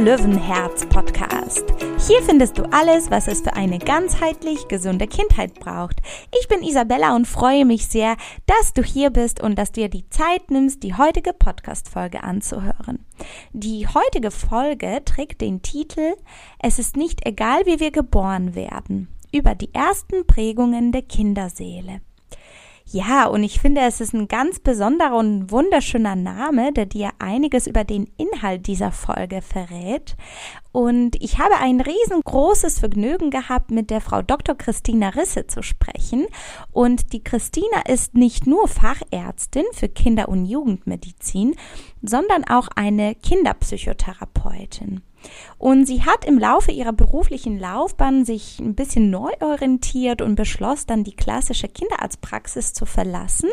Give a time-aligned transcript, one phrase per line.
[0.00, 1.62] Löwenherz Podcast.
[2.08, 6.00] Hier findest du alles, was es für eine ganzheitlich gesunde Kindheit braucht.
[6.40, 8.16] Ich bin Isabella und freue mich sehr,
[8.46, 13.04] dass du hier bist und dass du dir die Zeit nimmst, die heutige Podcast-Folge anzuhören.
[13.52, 16.14] Die heutige Folge trägt den Titel
[16.58, 19.08] Es ist nicht egal, wie wir geboren werden.
[19.34, 22.00] Über die ersten Prägungen der Kinderseele.
[22.92, 27.68] Ja, und ich finde, es ist ein ganz besonderer und wunderschöner Name, der dir einiges
[27.68, 30.16] über den Inhalt dieser Folge verrät.
[30.72, 34.56] Und ich habe ein riesengroßes Vergnügen gehabt, mit der Frau Dr.
[34.56, 36.26] Christina Risse zu sprechen.
[36.72, 41.54] Und die Christina ist nicht nur Fachärztin für Kinder- und Jugendmedizin,
[42.02, 45.02] sondern auch eine Kinderpsychotherapeutin.
[45.58, 50.86] Und sie hat im Laufe ihrer beruflichen Laufbahn sich ein bisschen neu orientiert und beschloss
[50.86, 53.50] dann die klassische Kinderarztpraxis zu verlassen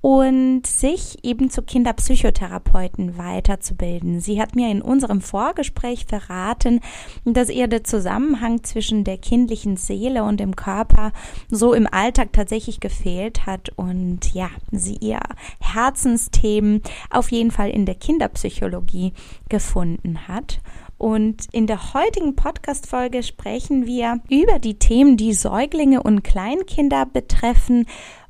[0.00, 4.20] und sich eben zu Kinderpsychotherapeuten weiterzubilden.
[4.20, 6.80] Sie hat mir in unserem Vorgespräch verraten,
[7.24, 11.12] dass ihr der Zusammenhang zwischen der kindlichen Seele und dem Körper
[11.50, 15.20] so im Alltag tatsächlich gefehlt hat und ja, sie ihr
[15.60, 19.12] Herzensthemen auf jeden Fall in der Kinderpsychologie
[19.48, 20.60] gefunden hat.
[21.00, 27.86] Und in der heutigen Podcast-Folge sprechen wir über die Themen, die Säuglinge und Kleinkinder betreffen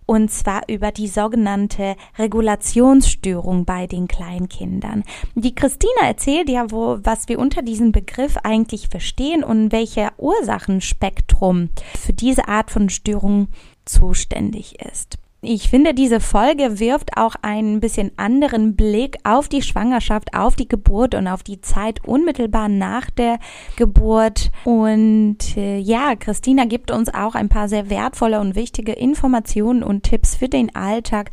[0.07, 5.03] und zwar über die sogenannte Regulationsstörung bei den Kleinkindern.
[5.35, 11.71] Die Christina erzählt ja, wo, was wir unter diesem Begriff eigentlich verstehen und welcher Ursachenspektrum
[11.99, 13.49] für diese Art von Störung
[13.85, 15.19] zuständig ist.
[15.43, 20.69] Ich finde, diese Folge wirft auch einen bisschen anderen Blick auf die Schwangerschaft, auf die
[20.69, 23.39] Geburt und auf die Zeit unmittelbar nach der
[23.77, 24.51] Geburt.
[24.65, 30.03] Und äh, ja, Christina gibt uns auch ein paar sehr wertvolle und wichtige Informationen und
[30.03, 31.31] Tipps für den Alltag,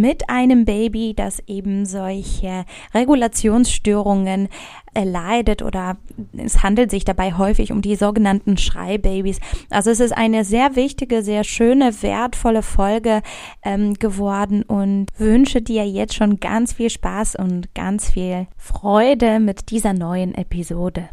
[0.00, 4.48] mit einem Baby, das eben solche Regulationsstörungen
[4.94, 5.96] äh, leidet oder
[6.36, 9.40] es handelt sich dabei häufig um die sogenannten Schreibabys.
[9.70, 13.22] Also es ist eine sehr wichtige, sehr schöne, wertvolle Folge
[13.62, 19.70] ähm, geworden und wünsche dir jetzt schon ganz viel Spaß und ganz viel Freude mit
[19.70, 21.08] dieser neuen Episode.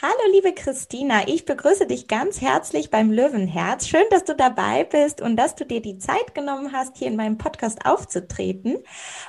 [0.00, 3.88] Hallo liebe Christina, ich begrüße dich ganz herzlich beim Löwenherz.
[3.88, 7.16] Schön, dass du dabei bist und dass du dir die Zeit genommen hast, hier in
[7.16, 8.76] meinem Podcast aufzutreten.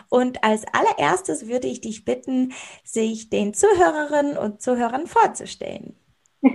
[0.10, 2.54] Und als allererstes würde ich dich bitten,
[2.84, 5.96] sich den Zuhörerinnen und Zuhörern vorzustellen.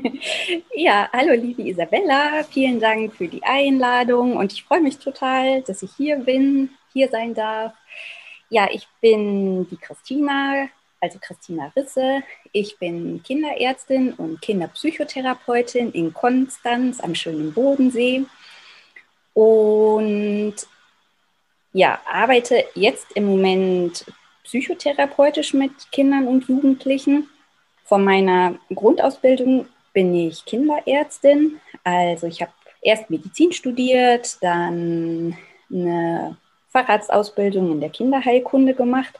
[0.77, 5.83] Ja, hallo liebe Isabella, vielen Dank für die Einladung und ich freue mich total, dass
[5.83, 7.75] ich hier bin, hier sein darf.
[8.49, 10.69] Ja, ich bin die Christina,
[11.05, 12.23] also Christina Risse.
[12.53, 18.25] Ich bin Kinderärztin und Kinderpsychotherapeutin in Konstanz am schönen Bodensee
[19.35, 20.55] und
[21.73, 24.07] ja, arbeite jetzt im Moment
[24.45, 27.29] psychotherapeutisch mit Kindern und Jugendlichen.
[27.85, 31.61] Von meiner Grundausbildung bin ich Kinderärztin.
[31.83, 35.37] Also ich habe erst Medizin studiert, dann
[35.71, 36.39] eine
[36.71, 39.19] Facharztausbildung in der Kinderheilkunde gemacht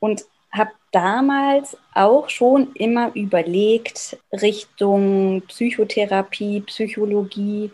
[0.00, 7.70] und habe damals auch schon immer überlegt, Richtung Psychotherapie, Psychologie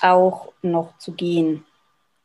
[0.00, 1.64] auch noch zu gehen.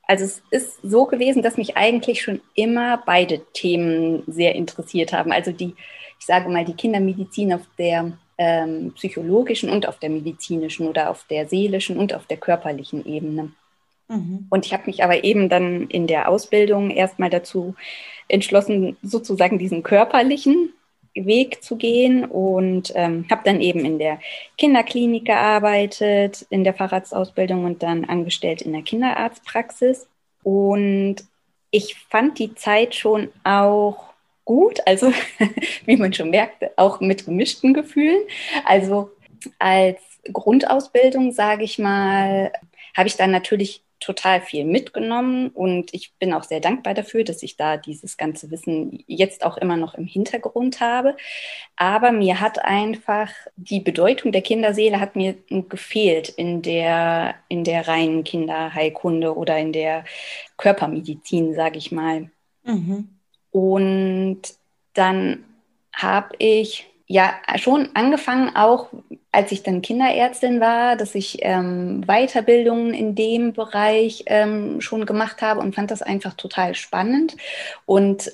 [0.05, 5.31] Also es ist so gewesen, dass mich eigentlich schon immer beide Themen sehr interessiert haben.
[5.31, 5.75] Also die,
[6.19, 11.25] ich sage mal, die Kindermedizin auf der ähm, psychologischen und auf der medizinischen oder auf
[11.29, 13.53] der seelischen und auf der körperlichen Ebene.
[14.09, 14.47] Mhm.
[14.49, 17.75] Und ich habe mich aber eben dann in der Ausbildung erstmal dazu
[18.27, 20.73] entschlossen, sozusagen diesen körperlichen
[21.15, 24.19] Weg zu gehen und ähm, habe dann eben in der
[24.57, 30.07] Kinderklinik gearbeitet, in der Fahrradsausbildung und dann angestellt in der Kinderarztpraxis.
[30.41, 31.17] Und
[31.69, 34.13] ich fand die Zeit schon auch
[34.45, 35.11] gut, also
[35.85, 38.21] wie man schon merkt, auch mit gemischten Gefühlen.
[38.65, 39.11] Also
[39.59, 39.99] als
[40.31, 42.51] Grundausbildung, sage ich mal,
[42.95, 47.41] habe ich dann natürlich total viel mitgenommen und ich bin auch sehr dankbar dafür, dass
[47.43, 51.15] ich da dieses ganze Wissen jetzt auch immer noch im Hintergrund habe.
[51.75, 57.87] Aber mir hat einfach die Bedeutung der Kinderseele hat mir gefehlt in der, in der
[57.87, 60.03] reinen Kinderheilkunde oder in der
[60.57, 62.29] Körpermedizin, sage ich mal.
[62.63, 63.09] Mhm.
[63.51, 64.41] Und
[64.93, 65.43] dann
[65.93, 68.89] habe ich ja schon angefangen, auch
[69.31, 75.43] als ich dann Kinderärztin war, dass ich ähm, Weiterbildungen in dem Bereich ähm, schon gemacht
[75.43, 77.37] habe und fand das einfach total spannend.
[77.85, 78.31] Und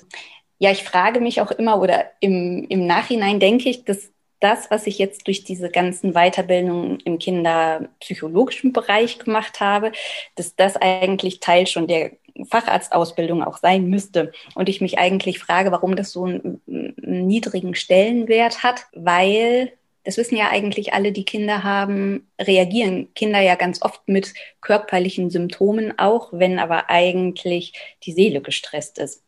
[0.58, 4.86] ja, ich frage mich auch immer oder im, im Nachhinein denke ich, dass das, was
[4.86, 9.92] ich jetzt durch diese ganzen Weiterbildungen im kinderpsychologischen Bereich gemacht habe,
[10.36, 12.12] dass das eigentlich Teil schon der
[12.46, 14.32] Facharztausbildung auch sein müsste.
[14.54, 19.72] Und ich mich eigentlich frage, warum das so einen, einen niedrigen Stellenwert hat, weil
[20.04, 25.30] das wissen ja eigentlich alle, die Kinder haben, reagieren Kinder ja ganz oft mit körperlichen
[25.30, 29.22] Symptomen auch, wenn aber eigentlich die Seele gestresst ist.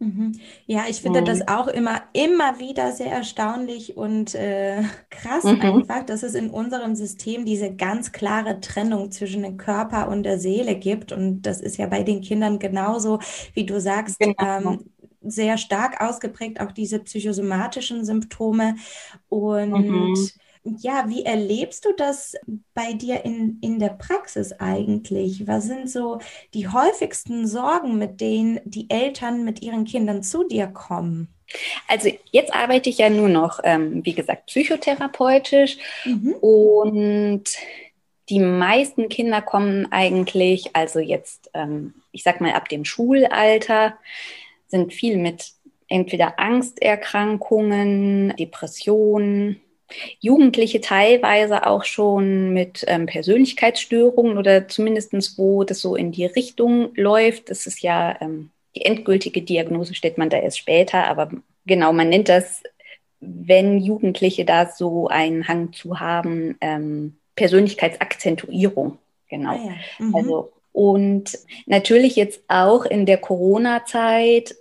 [0.00, 0.38] Mhm.
[0.66, 1.24] Ja, ich finde mhm.
[1.24, 5.60] das auch immer, immer wieder sehr erstaunlich und äh, krass mhm.
[5.60, 10.38] einfach, dass es in unserem System diese ganz klare Trennung zwischen dem Körper und der
[10.38, 11.10] Seele gibt.
[11.10, 13.18] Und das ist ja bei den Kindern genauso,
[13.54, 14.34] wie du sagst, genau.
[14.40, 14.90] ähm,
[15.20, 18.76] sehr stark ausgeprägt, auch diese psychosomatischen Symptome.
[19.28, 20.14] Und mhm
[20.64, 22.34] ja, wie erlebst du das
[22.74, 25.46] bei dir in, in der Praxis eigentlich?
[25.46, 26.18] Was sind so
[26.54, 31.28] die häufigsten Sorgen, mit denen die Eltern mit ihren Kindern zu dir kommen?
[31.86, 36.34] Also jetzt arbeite ich ja nur noch, ähm, wie gesagt, psychotherapeutisch mhm.
[36.40, 37.44] und
[38.28, 43.96] die meisten Kinder kommen eigentlich, also jetzt, ähm, ich sag mal, ab dem Schulalter,
[44.66, 45.52] sind viel mit
[45.88, 49.60] entweder Angsterkrankungen, Depressionen,
[50.20, 56.94] Jugendliche teilweise auch schon mit ähm, Persönlichkeitsstörungen oder zumindestens wo das so in die Richtung
[56.94, 57.50] läuft.
[57.50, 61.30] Das ist ja ähm, die endgültige Diagnose stellt man da erst später, aber
[61.66, 62.62] genau, man nennt das,
[63.20, 68.98] wenn Jugendliche da so einen Hang zu haben, ähm, Persönlichkeitsakzentuierung.
[69.28, 69.50] Genau.
[69.50, 70.04] Ah ja.
[70.04, 70.14] mhm.
[70.14, 71.36] Also und
[71.66, 74.54] natürlich jetzt auch in der Corona-Zeit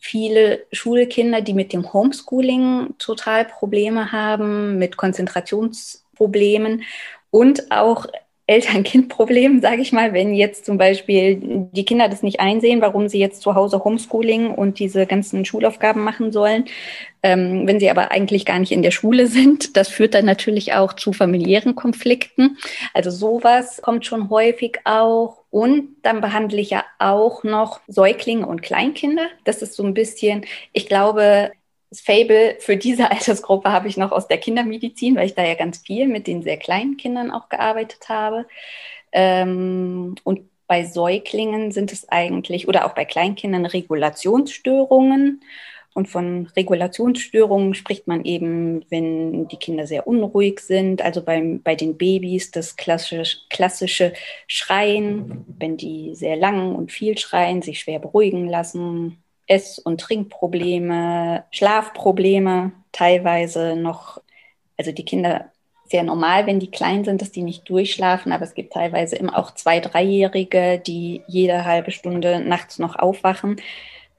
[0.00, 6.82] viele Schulkinder, die mit dem Homeschooling total Probleme haben, mit Konzentrationsproblemen
[7.30, 8.06] und auch
[8.48, 11.38] Eltern-Kind-Problem, sage ich mal, wenn jetzt zum Beispiel
[11.72, 16.04] die Kinder das nicht einsehen, warum sie jetzt zu Hause Homeschooling und diese ganzen Schulaufgaben
[16.04, 16.66] machen sollen,
[17.24, 19.76] ähm, wenn sie aber eigentlich gar nicht in der Schule sind.
[19.76, 22.56] Das führt dann natürlich auch zu familiären Konflikten.
[22.94, 25.38] Also sowas kommt schon häufig auch.
[25.50, 29.28] Und dann behandle ich ja auch noch Säuglinge und Kleinkinder.
[29.44, 31.52] Das ist so ein bisschen, ich glaube,
[31.90, 35.54] das Fable für diese Altersgruppe habe ich noch aus der Kindermedizin, weil ich da ja
[35.54, 38.46] ganz viel mit den sehr kleinen Kindern auch gearbeitet habe.
[39.12, 45.40] Ähm, und bei Säuglingen sind es eigentlich, oder auch bei Kleinkindern, Regulationsstörungen.
[45.96, 51.00] Und von Regulationsstörungen spricht man eben, wenn die Kinder sehr unruhig sind.
[51.00, 54.12] Also beim, bei den Babys das klassische, klassische
[54.46, 61.44] Schreien, wenn die sehr lang und viel schreien, sich schwer beruhigen lassen, Ess- und Trinkprobleme,
[61.50, 64.20] Schlafprobleme, teilweise noch,
[64.76, 65.50] also die Kinder
[65.86, 69.38] sehr normal, wenn die klein sind, dass die nicht durchschlafen, aber es gibt teilweise immer
[69.38, 73.56] auch zwei, dreijährige, die jede halbe Stunde nachts noch aufwachen,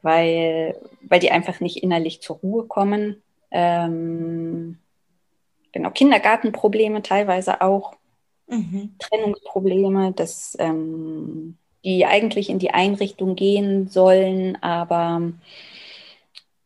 [0.08, 3.22] weil, weil die einfach nicht innerlich zur Ruhe kommen.
[3.52, 4.78] Ähm,
[5.74, 7.94] genau, Kindergartenprobleme teilweise auch,
[8.48, 8.96] mhm.
[9.00, 15.34] Trennungsprobleme, das ähm, die eigentlich in die Einrichtung gehen sollen, aber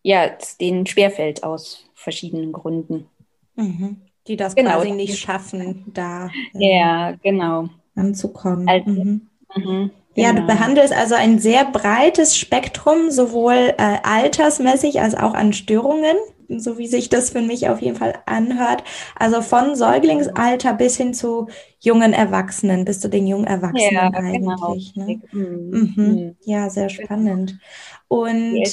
[0.03, 3.07] ja, es denen schwerfällt aus verschiedenen Gründen.
[3.55, 4.01] Mhm.
[4.27, 4.75] Die das genau.
[4.75, 7.69] quasi nicht schaffen, da äh, ja, genau.
[7.95, 8.69] anzukommen.
[8.69, 9.91] Also, mhm.
[10.15, 10.23] Mhm.
[10.23, 10.47] Ja, du genau.
[10.47, 16.17] behandelst also ein sehr breites Spektrum, sowohl äh, altersmäßig als auch an Störungen,
[16.49, 18.83] so wie sich das für mich auf jeden Fall anhört.
[19.17, 21.47] Also von Säuglingsalter bis hin zu
[21.79, 24.67] jungen Erwachsenen, bis zu den jungen Erwachsenen ja, genau.
[24.67, 24.93] eigentlich.
[24.93, 25.07] Genau.
[25.07, 25.21] Ne?
[25.31, 25.93] Mhm.
[25.95, 26.35] Mhm.
[26.43, 27.03] Ja, sehr genau.
[27.05, 27.59] spannend.
[28.07, 28.67] Und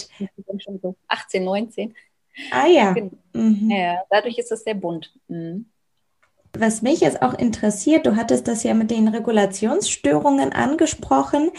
[0.83, 1.95] so 18, 19.
[2.51, 2.93] Ah ja.
[2.93, 3.11] Genau.
[3.33, 3.71] Mhm.
[3.71, 5.13] Ja, dadurch ist es sehr bunt.
[5.29, 5.67] Mhm.
[6.59, 11.51] Was mich jetzt auch interessiert, du hattest das ja mit den Regulationsstörungen angesprochen.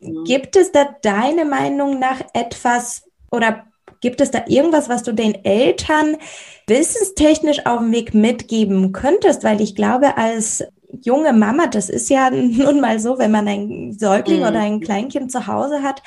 [0.00, 0.24] Mhm.
[0.24, 3.64] Gibt es da deine Meinung nach etwas oder
[4.00, 6.16] gibt es da irgendwas, was du den Eltern
[6.66, 9.42] wissenstechnisch auf dem Weg mitgeben könntest?
[9.42, 10.64] Weil ich glaube, als
[11.00, 14.46] junge Mama, das ist ja nun mal so, wenn man ein Säugling mhm.
[14.46, 16.02] oder ein Kleinkind zu Hause hat,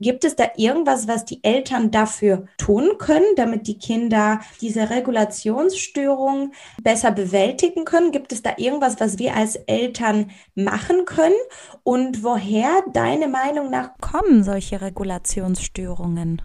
[0.00, 6.52] gibt es da irgendwas, was die Eltern dafür tun können, damit die Kinder diese Regulationsstörung
[6.82, 8.12] besser bewältigen können?
[8.12, 11.34] Gibt es da irgendwas, was wir als Eltern machen können?
[11.82, 16.42] Und woher deine Meinung nach kommen solche Regulationsstörungen?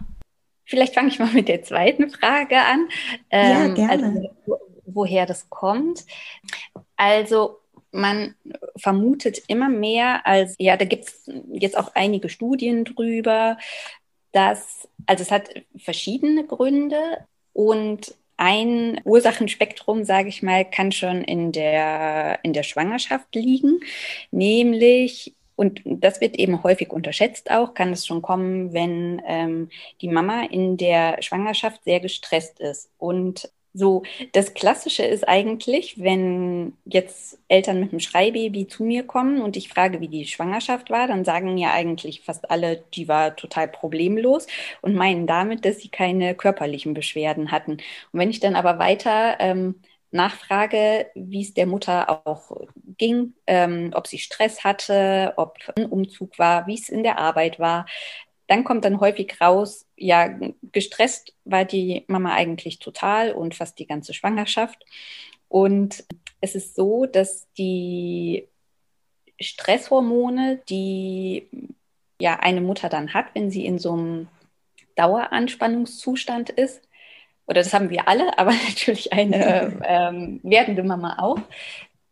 [0.66, 2.88] Vielleicht fange ich mal mit der zweiten Frage an.
[3.30, 4.30] ja, ähm, gerne.
[4.46, 6.04] Also, woher das kommt.
[6.96, 7.60] Also
[7.94, 8.34] man
[8.76, 13.56] vermutet immer mehr als, ja, da gibt es jetzt auch einige Studien drüber,
[14.32, 16.98] dass, also es hat verschiedene Gründe
[17.52, 23.80] und ein Ursachenspektrum, sage ich mal, kann schon in der, in der Schwangerschaft liegen,
[24.32, 29.68] nämlich und das wird eben häufig unterschätzt auch, kann es schon kommen, wenn ähm,
[30.00, 36.74] die Mama in der Schwangerschaft sehr gestresst ist und So, das Klassische ist eigentlich, wenn
[36.84, 41.08] jetzt Eltern mit einem Schreibaby zu mir kommen und ich frage, wie die Schwangerschaft war,
[41.08, 44.46] dann sagen ja eigentlich fast alle, die war total problemlos
[44.80, 47.72] und meinen damit, dass sie keine körperlichen Beschwerden hatten.
[47.72, 47.80] Und
[48.20, 49.80] wenn ich dann aber weiter ähm,
[50.12, 52.52] nachfrage, wie es der Mutter auch
[52.96, 57.58] ging, ähm, ob sie Stress hatte, ob ein Umzug war, wie es in der Arbeit
[57.58, 57.86] war,
[58.46, 60.38] dann kommt dann häufig raus, ja,
[60.72, 64.84] gestresst war die Mama eigentlich total und fast die ganze Schwangerschaft.
[65.48, 66.04] Und
[66.40, 68.46] es ist so, dass die
[69.40, 71.48] Stresshormone, die
[72.20, 74.28] ja eine Mutter dann hat, wenn sie in so einem
[74.96, 76.82] Daueranspannungszustand ist,
[77.46, 81.38] oder das haben wir alle, aber natürlich eine ähm, werdende Mama auch.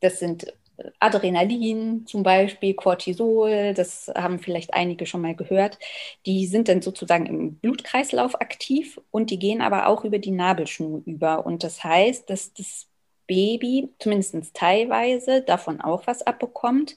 [0.00, 0.52] Das sind
[1.00, 5.78] Adrenalin zum Beispiel, Cortisol, das haben vielleicht einige schon mal gehört,
[6.26, 11.02] die sind dann sozusagen im Blutkreislauf aktiv und die gehen aber auch über die Nabelschnur
[11.06, 11.46] über.
[11.46, 12.88] Und das heißt, dass das
[13.26, 16.96] Baby zumindest teilweise davon auch was abbekommt.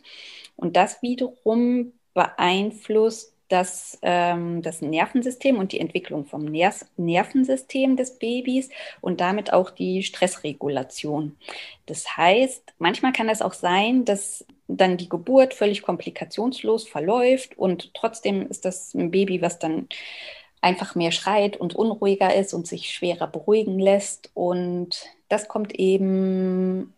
[0.56, 8.18] Und das wiederum beeinflusst das, ähm, das Nervensystem und die Entwicklung vom Ner Nervensystem des
[8.18, 8.70] Babys
[9.02, 11.38] und damit auch die Stressregulation.
[11.86, 17.94] Das heißt, manchmal kann es auch sein, dass dann die Geburt völlig komplikationslos verläuft und
[17.94, 19.88] trotzdem ist das ein Baby, was dann
[20.62, 24.32] einfach mehr schreit und unruhiger ist und sich schwerer beruhigen lässt.
[24.34, 26.92] Und das kommt eben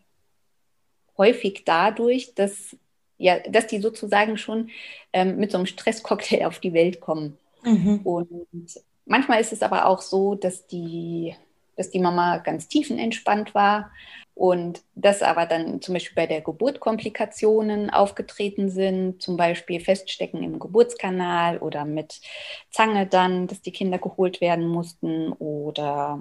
[1.17, 2.77] häufig dadurch, dass
[3.17, 4.69] ja, dass die sozusagen schon
[5.13, 7.37] ähm, mit so einem Stresscocktail auf die Welt kommen.
[7.63, 8.01] Mhm.
[8.03, 11.35] Und manchmal ist es aber auch so, dass die,
[11.75, 13.91] dass die Mama ganz tiefenentspannt war
[14.37, 20.43] und dass aber dann zum Beispiel bei der Geburt Komplikationen aufgetreten sind, zum Beispiel Feststecken
[20.43, 22.21] im Geburtskanal oder mit
[22.69, 26.19] Zange dann, dass die Kinder geholt werden mussten oder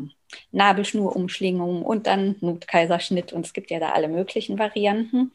[0.51, 5.33] Nabelschnurumschlingung und dann Notkaiserschnitt und es gibt ja da alle möglichen Varianten.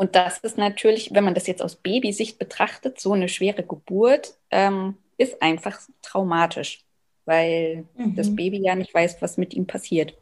[0.00, 4.32] Und das ist natürlich, wenn man das jetzt aus Babysicht betrachtet, so eine schwere Geburt
[4.50, 6.86] ähm, ist einfach traumatisch,
[7.26, 8.16] weil mhm.
[8.16, 10.14] das Baby ja nicht weiß, was mit ihm passiert.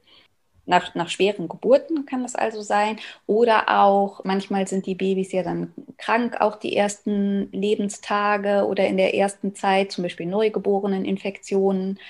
[0.66, 2.98] Nach, nach schweren Geburten kann das also sein.
[3.28, 8.96] Oder auch, manchmal sind die Babys ja dann krank, auch die ersten Lebenstage oder in
[8.96, 12.00] der ersten Zeit, zum Beispiel Neugeboreneninfektionen.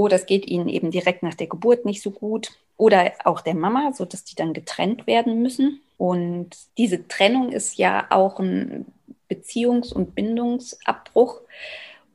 [0.00, 2.52] Oder es geht ihnen eben direkt nach der Geburt nicht so gut.
[2.78, 5.82] Oder auch der Mama, sodass die dann getrennt werden müssen.
[5.98, 8.86] Und diese Trennung ist ja auch ein
[9.28, 11.42] Beziehungs- und Bindungsabbruch.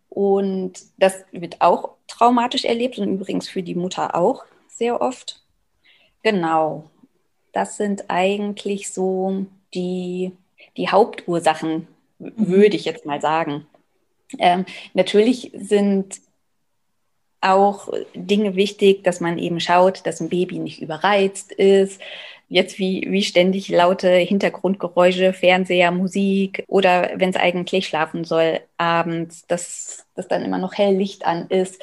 [0.09, 5.43] Und das wird auch traumatisch erlebt und übrigens für die Mutter auch sehr oft.
[6.23, 6.89] Genau,
[7.53, 10.31] das sind eigentlich so die,
[10.75, 11.87] die Hauptursachen,
[12.17, 12.33] mhm.
[12.35, 13.67] würde ich jetzt mal sagen.
[14.39, 14.65] Ähm,
[14.95, 16.24] natürlich sind
[17.45, 22.01] auch Dinge wichtig, dass man eben schaut, dass ein Baby nicht überreizt ist,
[22.47, 29.45] jetzt wie, wie ständig laute Hintergrundgeräusche, Fernseher, Musik oder wenn es eigentlich schlafen soll, abends,
[29.47, 31.81] dass, dass dann immer noch hell Licht an ist.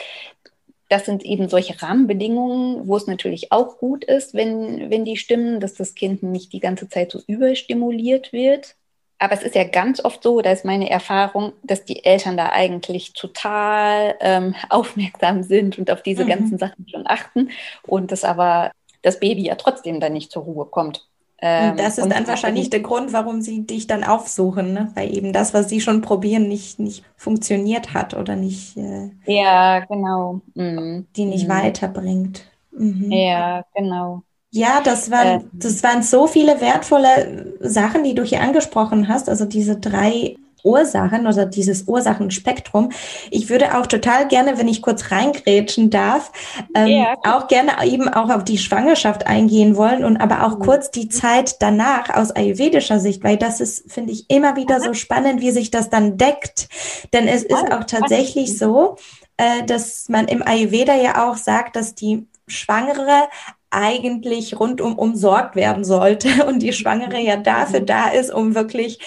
[0.89, 5.59] Das sind eben solche Rahmenbedingungen, wo es natürlich auch gut ist, wenn, wenn die stimmen,
[5.59, 8.77] dass das Kind nicht die ganze Zeit so überstimuliert wird.
[9.23, 12.49] Aber es ist ja ganz oft so, da ist meine Erfahrung, dass die Eltern da
[12.49, 16.29] eigentlich total ähm, aufmerksam sind und auf diese mhm.
[16.29, 17.51] ganzen Sachen schon achten
[17.87, 21.09] und das aber das Baby ja trotzdem dann nicht zur Ruhe kommt.
[21.41, 24.91] Ähm, das ist dann wahrscheinlich der Grund, warum sie dich dann aufsuchen, ne?
[24.95, 28.77] weil eben das, was sie schon probieren, nicht, nicht funktioniert hat oder nicht.
[28.77, 30.41] Äh, ja, genau.
[30.55, 31.07] Mhm.
[31.15, 31.53] Die nicht mhm.
[31.53, 32.51] weiterbringt.
[32.73, 33.13] Mhm.
[33.13, 34.23] Ja, genau.
[34.55, 39.29] Ja, das waren, äh, das waren so viele wertvolle Sachen, die du hier angesprochen hast.
[39.31, 42.91] Also diese drei Ursachen oder dieses Ursachenspektrum.
[43.31, 46.31] Ich würde auch total gerne, wenn ich kurz reingrätschen darf,
[46.75, 47.15] ähm, ja.
[47.25, 50.63] auch gerne eben auch auf die Schwangerschaft eingehen wollen und aber auch mhm.
[50.63, 54.95] kurz die Zeit danach aus ayurvedischer Sicht, weil das ist, finde ich, immer wieder so
[54.95, 56.69] spannend, wie sich das dann deckt.
[57.13, 58.97] Denn es ist auch tatsächlich so,
[59.39, 63.29] äh, dass man im Ayurveda ja auch sagt, dass die Schwangere
[63.73, 67.87] eigentlich rundum umsorgt werden sollte und die Schwangere ja dafür mhm.
[67.87, 68.99] da ist, um wirklich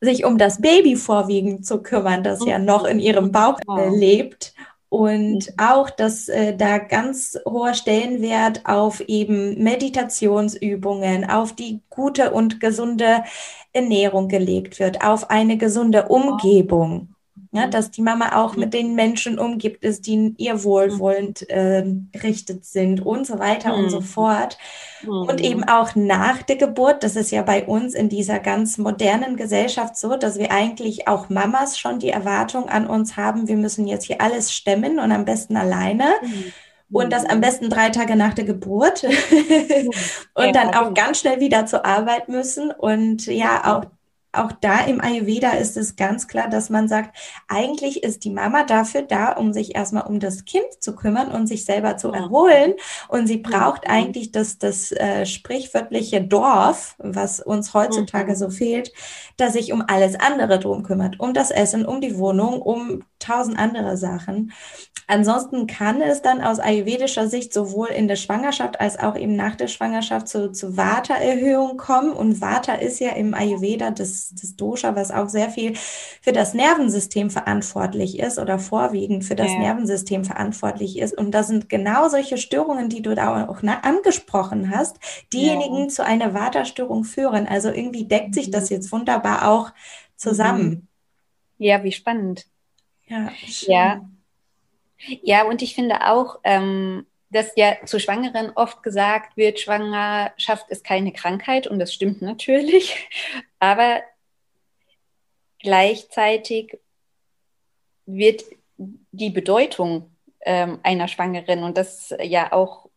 [0.00, 4.52] sich um das Baby vorwiegend zu kümmern, das ja noch in ihrem Bauch äh, lebt.
[4.88, 5.54] Und mhm.
[5.56, 13.22] auch, dass äh, da ganz hoher Stellenwert auf eben Meditationsübungen, auf die gute und gesunde
[13.72, 17.11] Ernährung gelegt wird, auf eine gesunde Umgebung.
[17.54, 22.64] Ja, dass die Mama auch mit den Menschen umgibt ist, die ihr wohlwollend äh, gerichtet
[22.64, 23.84] sind und so weiter mhm.
[23.84, 24.04] und so mhm.
[24.04, 24.56] fort.
[25.02, 25.10] Mhm.
[25.10, 29.36] Und eben auch nach der Geburt, das ist ja bei uns in dieser ganz modernen
[29.36, 33.86] Gesellschaft so, dass wir eigentlich auch Mamas schon die Erwartung an uns haben, wir müssen
[33.86, 36.06] jetzt hier alles stemmen und am besten alleine.
[36.22, 36.52] Mhm.
[36.90, 39.04] und das am besten drei Tage nach der Geburt
[40.34, 43.90] und dann auch ganz schnell wieder zur Arbeit müssen und ja auch
[44.32, 47.16] auch da im Ayurveda ist es ganz klar, dass man sagt,
[47.48, 51.46] eigentlich ist die Mama dafür da, um sich erstmal um das Kind zu kümmern und
[51.46, 52.74] sich selber zu erholen.
[53.08, 58.36] Und sie braucht eigentlich das, das äh, sprichwörtliche Dorf, was uns heutzutage mhm.
[58.36, 58.92] so fehlt,
[59.36, 63.58] dass sich um alles andere drum kümmert, um das Essen, um die Wohnung, um tausend
[63.58, 64.52] andere Sachen.
[65.06, 69.56] Ansonsten kann es dann aus ayurvedischer Sicht sowohl in der Schwangerschaft als auch eben nach
[69.56, 72.12] der Schwangerschaft zu, zu Vata-Erhöhung kommen.
[72.12, 76.54] Und Vata ist ja im Ayurveda das, das Dosha, was auch sehr viel für das
[76.54, 79.58] Nervensystem verantwortlich ist oder vorwiegend für das ja.
[79.58, 81.16] Nervensystem verantwortlich ist.
[81.16, 84.98] Und das sind genau solche Störungen, die du da auch angesprochen hast,
[85.32, 85.88] diejenigen ja.
[85.88, 87.46] zu einer Vata-Störung führen.
[87.46, 88.76] Also irgendwie deckt sich das mhm.
[88.76, 89.72] jetzt wunderbar auch
[90.16, 90.68] zusammen.
[90.68, 90.88] Mhm.
[91.58, 92.46] Ja, wie spannend.
[93.06, 93.72] Ja, schön.
[93.72, 94.08] ja.
[95.22, 100.84] Ja, und ich finde auch, ähm, dass ja zu Schwangeren oft gesagt wird, Schwangerschaft ist
[100.84, 103.08] keine Krankheit und das stimmt natürlich,
[103.58, 104.02] aber
[105.62, 106.78] gleichzeitig
[108.06, 108.44] wird
[108.76, 112.88] die Bedeutung ähm, einer Schwangeren und das ja auch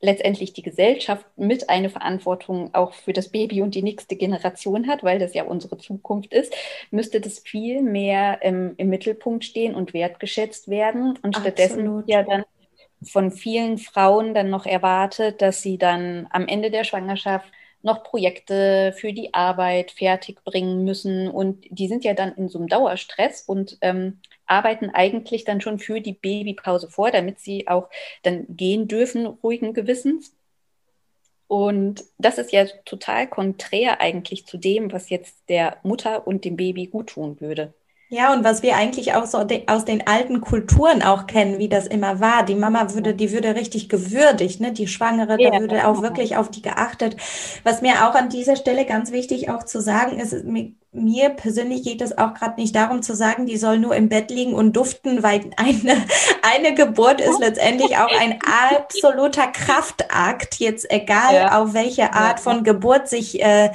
[0.00, 5.02] letztendlich die Gesellschaft mit eine Verantwortung auch für das Baby und die nächste Generation hat,
[5.02, 6.54] weil das ja unsere Zukunft ist,
[6.90, 11.18] müsste das viel mehr ähm, im Mittelpunkt stehen und wertgeschätzt werden.
[11.22, 12.44] Und stattdessen ja dann
[13.02, 17.50] von vielen Frauen dann noch erwartet, dass sie dann am Ende der Schwangerschaft
[17.86, 21.30] noch Projekte für die Arbeit fertig bringen müssen.
[21.30, 25.78] Und die sind ja dann in so einem Dauerstress und ähm, arbeiten eigentlich dann schon
[25.78, 27.88] für die Babypause vor, damit sie auch
[28.24, 30.34] dann gehen dürfen, ruhigen Gewissens.
[31.46, 36.56] Und das ist ja total konträr eigentlich zu dem, was jetzt der Mutter und dem
[36.56, 37.72] Baby gut tun würde.
[38.08, 41.88] Ja, und was wir eigentlich auch so aus den alten Kulturen auch kennen, wie das
[41.88, 42.44] immer war.
[42.44, 44.70] Die Mama würde, die würde richtig gewürdigt, ne?
[44.70, 47.16] Die Schwangere, ja, da würde auch wirklich auf die geachtet.
[47.64, 51.82] Was mir auch an dieser Stelle ganz wichtig auch zu sagen ist, mir, mir persönlich
[51.82, 54.76] geht es auch gerade nicht darum zu sagen, die soll nur im Bett liegen und
[54.76, 55.96] duften, weil eine,
[56.54, 58.38] eine Geburt ist letztendlich auch ein
[58.70, 61.60] absoluter Kraftakt, jetzt egal ja.
[61.60, 63.72] auf welche Art von Geburt sich äh,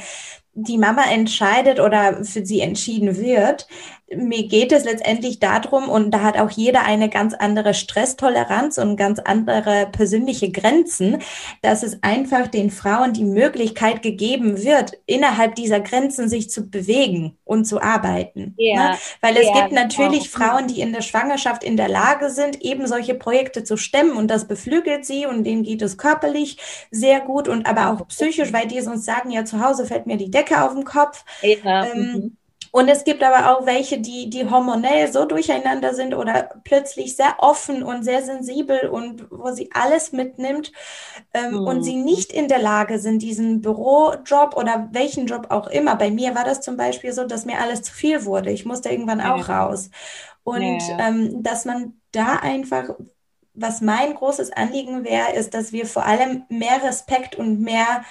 [0.53, 3.67] die Mama entscheidet oder für sie entschieden wird
[4.15, 8.97] mir geht es letztendlich darum, und da hat auch jeder eine ganz andere Stresstoleranz und
[8.97, 11.19] ganz andere persönliche Grenzen,
[11.61, 17.37] dass es einfach den Frauen die Möglichkeit gegeben wird, innerhalb dieser Grenzen sich zu bewegen
[17.43, 18.55] und zu arbeiten.
[18.57, 18.91] Ja.
[18.91, 18.97] Ne?
[19.21, 20.45] Weil es ja, gibt natürlich genau.
[20.45, 24.27] Frauen, die in der Schwangerschaft in der Lage sind, eben solche Projekte zu stemmen und
[24.29, 26.57] das beflügelt sie und denen geht es körperlich
[26.91, 30.17] sehr gut und aber auch psychisch, weil die sonst sagen, ja, zu Hause fällt mir
[30.17, 31.23] die Decke auf den Kopf.
[31.41, 31.85] Ja.
[31.85, 32.37] Ähm, mhm.
[32.71, 37.35] Und es gibt aber auch welche, die, die hormonell so durcheinander sind oder plötzlich sehr
[37.39, 40.71] offen und sehr sensibel und wo sie alles mitnimmt
[41.33, 41.67] ähm, mhm.
[41.67, 45.97] und sie nicht in der Lage sind, diesen Bürojob oder welchen Job auch immer.
[45.97, 48.51] Bei mir war das zum Beispiel so, dass mir alles zu viel wurde.
[48.51, 49.35] Ich musste irgendwann ja.
[49.35, 49.89] auch raus.
[50.43, 51.09] Und ja.
[51.09, 52.95] ähm, dass man da einfach
[53.53, 58.03] was mein großes Anliegen wäre, ist, dass wir vor allem mehr Respekt und mehr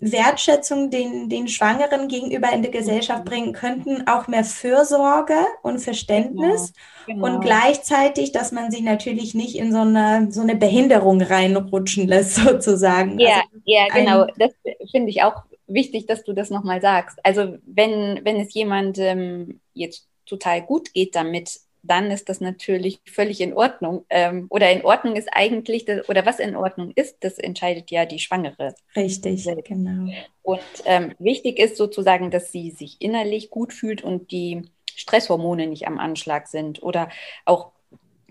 [0.00, 6.72] Wertschätzung den, den Schwangeren gegenüber in der Gesellschaft bringen könnten, auch mehr Fürsorge und Verständnis
[7.06, 7.36] genau, genau.
[7.36, 12.34] und gleichzeitig, dass man sie natürlich nicht in so eine, so eine Behinderung reinrutschen lässt,
[12.36, 13.18] sozusagen.
[13.18, 14.26] Ja, also ja, genau.
[14.38, 14.52] Das
[14.90, 17.18] finde ich auch wichtig, dass du das nochmal sagst.
[17.22, 23.40] Also wenn, wenn es jemandem jetzt total gut geht damit, dann ist das natürlich völlig
[23.40, 24.04] in Ordnung.
[24.10, 28.06] Ähm, oder in Ordnung ist eigentlich, das, oder was in Ordnung ist, das entscheidet ja
[28.06, 28.74] die Schwangere.
[28.96, 29.66] Richtig, selbst.
[29.66, 30.12] genau.
[30.42, 34.62] Und ähm, wichtig ist sozusagen, dass sie sich innerlich gut fühlt und die
[34.94, 37.08] Stresshormone nicht am Anschlag sind oder
[37.44, 37.72] auch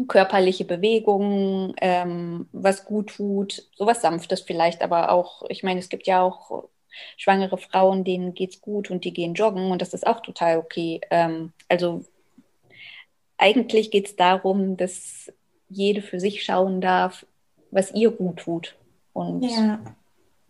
[0.08, 6.08] körperliche Bewegungen, ähm, was gut tut, sowas Sanftes vielleicht, aber auch, ich meine, es gibt
[6.08, 6.70] ja auch
[7.18, 11.02] schwangere Frauen, denen geht's gut und die gehen joggen und das ist auch total okay.
[11.12, 12.06] Ähm, also
[13.40, 15.32] eigentlich geht es darum, dass
[15.70, 17.26] jede für sich schauen darf,
[17.72, 18.76] was ihr gut tut.
[19.14, 19.80] Und ja.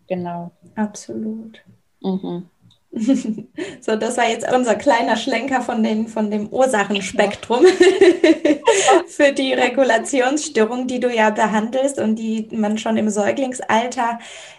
[0.06, 0.50] genau.
[0.74, 1.62] Absolut.
[2.00, 2.48] Mhm.
[3.80, 7.64] So, das war jetzt unser kleiner Schlenker von, den, von dem Ursachenspektrum
[9.06, 14.18] für die Regulationsstörung, die du ja behandelst und die man schon im Säuglingsalter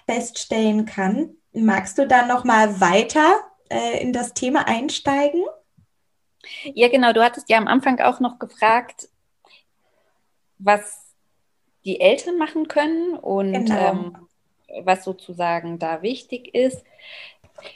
[0.09, 1.31] feststellen kann.
[1.53, 5.43] Magst du da noch mal weiter äh, in das Thema einsteigen?
[6.73, 7.13] Ja, genau.
[7.13, 9.09] Du hattest ja am Anfang auch noch gefragt,
[10.57, 11.15] was
[11.85, 13.91] die Eltern machen können und genau.
[13.91, 14.17] ähm,
[14.83, 16.83] was sozusagen da wichtig ist.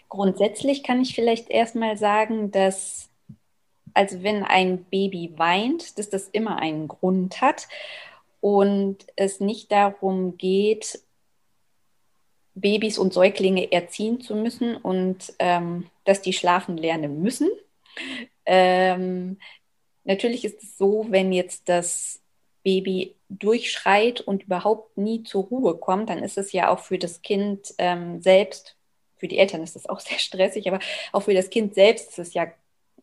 [0.10, 3.10] Grundsätzlich kann ich vielleicht erstmal sagen, dass,
[3.94, 7.68] also wenn ein Baby weint, dass das immer einen Grund hat.
[8.42, 11.00] und es nicht darum geht,
[12.54, 17.50] Babys und Säuglinge erziehen zu müssen und ähm, dass die schlafen lernen müssen.
[18.46, 19.40] Ähm,
[20.04, 22.22] natürlich ist es so, wenn jetzt das
[22.64, 27.22] Baby durchschreit und überhaupt nie zur Ruhe kommt, dann ist es ja auch für das
[27.22, 28.76] Kind ähm, selbst,
[29.18, 30.80] für die Eltern ist es auch sehr stressig, aber
[31.12, 32.48] auch für das Kind selbst ist es ja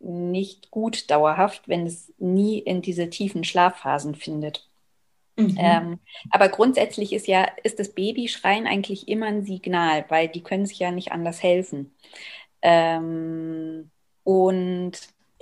[0.01, 4.69] nicht gut dauerhaft, wenn es nie in diese tiefen Schlafphasen findet.
[5.37, 5.57] Mhm.
[5.59, 5.99] Ähm,
[6.31, 10.81] aber grundsätzlich ist ja, ist das Babyschreien eigentlich immer ein Signal, weil die können sich
[10.81, 11.95] ja nicht anders helfen.
[12.61, 13.91] Ähm,
[14.25, 14.93] und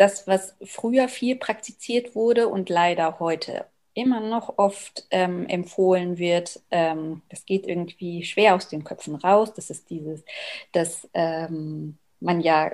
[0.01, 6.59] das, was früher viel praktiziert wurde und leider heute immer noch oft ähm, empfohlen wird,
[6.71, 9.53] ähm, das geht irgendwie schwer aus den Köpfen raus.
[9.53, 10.25] Das ist dieses,
[10.73, 12.73] dass ähm, man ja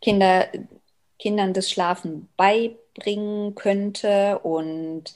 [0.00, 0.48] Kinder,
[1.20, 5.14] Kindern das Schlafen beibringen könnte und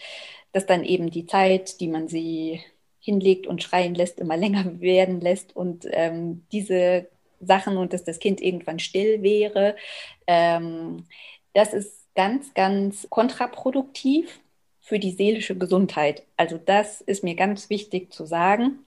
[0.53, 2.61] dass dann eben die Zeit, die man sie
[3.01, 7.09] hinlegt und schreien lässt, immer länger werden lässt und ähm, diese
[7.41, 9.77] Sachen und dass das Kind irgendwann still wäre.
[10.27, 11.05] Ähm,
[11.53, 14.41] das ist ganz, ganz kontraproduktiv
[14.81, 16.25] für die seelische Gesundheit.
[16.37, 18.81] Also das ist mir ganz wichtig zu sagen.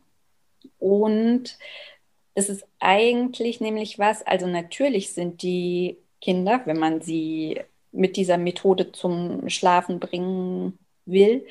[0.80, 1.58] Und
[2.36, 8.38] es ist eigentlich nämlich was, also natürlich sind die Kinder, wenn man sie mit dieser
[8.38, 11.48] Methode zum Schlafen bringen will,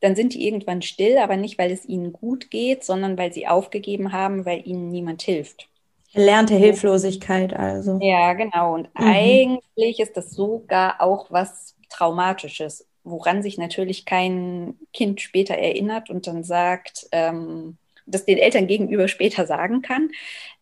[0.00, 3.46] dann sind die irgendwann still, aber nicht, weil es ihnen gut geht, sondern weil sie
[3.46, 5.68] aufgegeben haben, weil ihnen niemand hilft.
[6.14, 7.98] Erlernte Hilflosigkeit also.
[8.00, 8.74] Ja, genau.
[8.74, 9.06] Und mhm.
[9.06, 16.26] eigentlich ist das sogar auch was Traumatisches, woran sich natürlich kein Kind später erinnert und
[16.26, 20.10] dann sagt, ähm, das den Eltern gegenüber später sagen kann.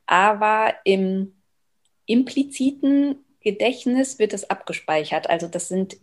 [0.06, 1.34] Aber im
[2.06, 5.28] impliziten Gedächtnis wird es abgespeichert.
[5.28, 5.98] Also das sind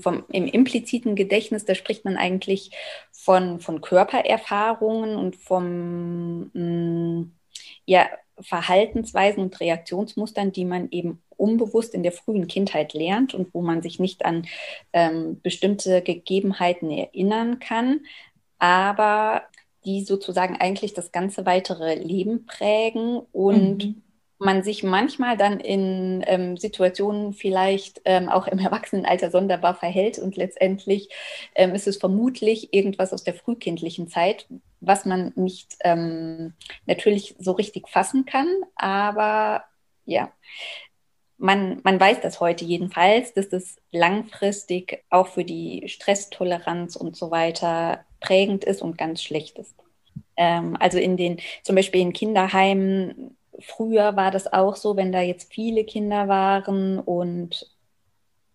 [0.00, 2.70] vom, im impliziten Gedächtnis, da spricht man eigentlich
[3.12, 7.32] von, von Körpererfahrungen und vom mh, mm,
[7.86, 8.08] ja,
[8.42, 13.82] Verhaltensweisen und Reaktionsmustern, die man eben unbewusst in der frühen Kindheit lernt und wo man
[13.82, 14.46] sich nicht an
[14.92, 18.00] ähm, bestimmte Gegebenheiten erinnern kann,
[18.58, 19.42] aber
[19.84, 24.02] die sozusagen eigentlich das ganze weitere Leben prägen und mhm
[24.40, 30.36] man sich manchmal dann in ähm, Situationen vielleicht ähm, auch im Erwachsenenalter sonderbar verhält und
[30.36, 31.10] letztendlich
[31.54, 34.46] ähm, ist es vermutlich irgendwas aus der frühkindlichen Zeit,
[34.80, 36.54] was man nicht ähm,
[36.86, 39.64] natürlich so richtig fassen kann, aber
[40.06, 40.32] ja.
[41.42, 47.30] Man, man weiß das heute jedenfalls, dass das langfristig auch für die Stresstoleranz und so
[47.30, 49.74] weiter prägend ist und ganz schlecht ist.
[50.36, 55.20] Ähm, also in den, zum Beispiel in Kinderheimen früher war das auch so, wenn da
[55.20, 57.70] jetzt viele Kinder waren und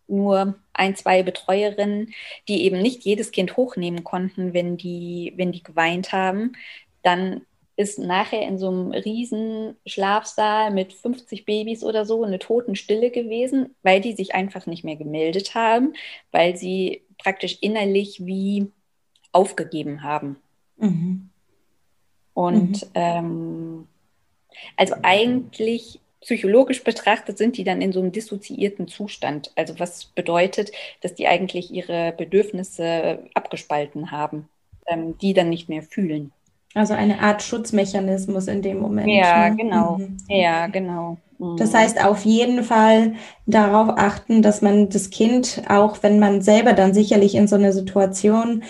[0.08, 2.14] nur ein, zwei Betreuerinnen,
[2.48, 6.54] die eben nicht jedes Kind hochnehmen konnten, wenn die, wenn die geweint haben,
[7.02, 7.42] dann
[7.78, 13.76] ist nachher in so einem riesen Schlafsaal mit 50 Babys oder so eine Totenstille gewesen,
[13.84, 15.94] weil die sich einfach nicht mehr gemeldet haben,
[16.32, 18.72] weil sie praktisch innerlich wie
[19.32, 20.38] aufgegeben haben.
[20.78, 21.30] Mhm.
[22.34, 22.92] Und mhm.
[22.94, 23.88] Ähm,
[24.78, 29.52] also eigentlich psychologisch betrachtet sind die dann in so einem dissoziierten Zustand.
[29.56, 34.50] Also was bedeutet, dass die eigentlich ihre Bedürfnisse abgespalten haben,
[34.88, 36.32] ähm, die dann nicht mehr fühlen.
[36.74, 39.08] Also eine Art Schutzmechanismus in dem Moment.
[39.10, 39.56] Ja, ne?
[39.56, 39.98] genau.
[39.98, 40.18] Mhm.
[40.28, 41.18] Ja, genau.
[41.38, 41.58] Mhm.
[41.58, 43.14] Das heißt, auf jeden Fall
[43.46, 47.72] darauf achten, dass man das Kind, auch wenn man selber dann sicherlich in so einer
[47.72, 48.64] Situation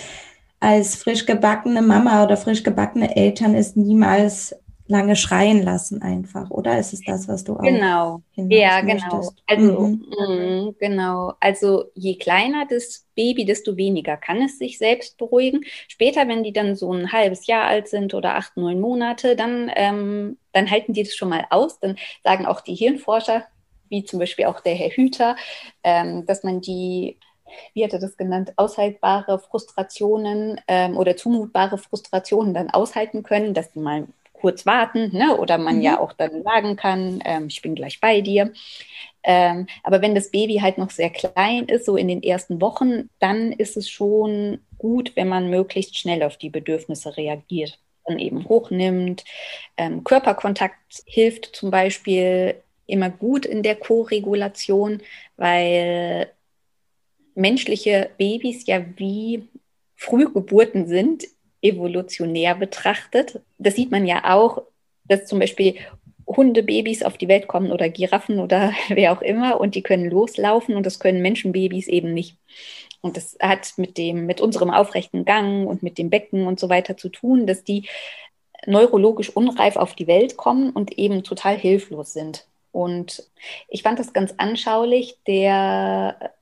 [0.59, 4.55] als frisch gebackene Mama oder frisch gebackene Eltern ist, niemals
[4.87, 9.29] lange schreien lassen einfach, oder ist es das, was du auch Genau, ja, genau.
[9.47, 10.05] Also, mhm.
[10.09, 11.33] mh, genau.
[11.39, 15.61] Also je kleiner das Baby, desto weniger kann es sich selbst beruhigen.
[15.87, 19.71] Später, wenn die dann so ein halbes Jahr alt sind oder acht, neun Monate, dann,
[19.75, 21.79] ähm, dann halten die das schon mal aus.
[21.79, 23.45] Dann sagen auch die Hirnforscher,
[23.89, 25.35] wie zum Beispiel auch der Herr Hüter,
[25.83, 27.17] ähm, dass man die
[27.73, 33.71] wie hat er das genannt, aushaltbare Frustrationen ähm, oder zumutbare Frustrationen dann aushalten können, dass
[33.71, 34.07] sie mal
[34.39, 35.37] kurz warten, ne?
[35.37, 35.81] oder man mhm.
[35.81, 38.53] ja auch dann sagen kann, ähm, ich bin gleich bei dir.
[39.23, 43.09] Ähm, aber wenn das Baby halt noch sehr klein ist, so in den ersten Wochen,
[43.19, 48.47] dann ist es schon gut, wenn man möglichst schnell auf die Bedürfnisse reagiert und eben
[48.47, 49.23] hochnimmt.
[49.77, 55.01] Ähm, Körperkontakt hilft zum Beispiel immer gut in der Co-Regulation,
[55.37, 56.31] weil
[57.33, 59.47] menschliche Babys ja wie
[59.95, 61.23] Frühgeburten sind
[61.61, 63.41] evolutionär betrachtet.
[63.57, 64.63] Das sieht man ja auch,
[65.05, 65.75] dass zum Beispiel
[66.27, 70.75] Hundebabys auf die Welt kommen oder Giraffen oder wer auch immer und die können loslaufen
[70.75, 72.37] und das können Menschenbabys eben nicht.
[73.01, 76.69] und das hat mit dem, mit unserem aufrechten Gang und mit dem Becken und so
[76.69, 77.87] weiter zu tun, dass die
[78.65, 82.47] neurologisch unreif auf die Welt kommen und eben total hilflos sind.
[82.71, 83.29] Und
[83.69, 85.17] ich fand das ganz anschaulich.
[85.27, 86.34] Der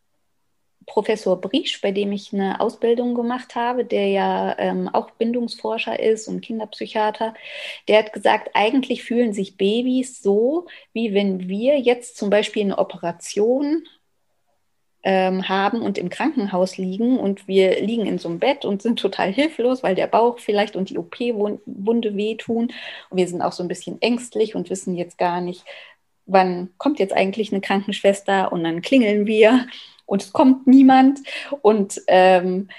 [0.86, 6.28] Professor Briesch, bei dem ich eine Ausbildung gemacht habe, der ja ähm, auch Bindungsforscher ist
[6.28, 7.34] und Kinderpsychiater,
[7.88, 12.78] der hat gesagt, eigentlich fühlen sich Babys so, wie wenn wir jetzt zum Beispiel eine
[12.78, 13.84] Operation
[15.04, 19.00] ähm, haben und im Krankenhaus liegen und wir liegen in so einem Bett und sind
[19.00, 22.72] total hilflos, weil der Bauch vielleicht und die OP-Wunde wehtun.
[23.10, 25.66] Und wir sind auch so ein bisschen ängstlich und wissen jetzt gar nicht,
[26.26, 29.68] wann kommt jetzt eigentlich eine Krankenschwester und dann klingeln wir
[30.06, 31.20] und es kommt niemand
[31.62, 32.70] und ähm,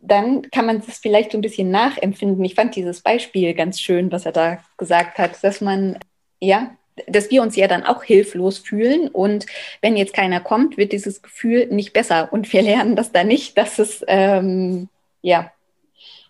[0.00, 2.44] dann kann man das vielleicht so ein bisschen nachempfinden.
[2.44, 5.98] Ich fand dieses Beispiel ganz schön, was er da gesagt hat, dass man,
[6.40, 6.72] ja,
[7.06, 9.46] dass wir uns ja dann auch hilflos fühlen und
[9.80, 13.56] wenn jetzt keiner kommt, wird dieses Gefühl nicht besser und wir lernen das da nicht,
[13.56, 14.88] dass es, ähm,
[15.22, 15.52] ja,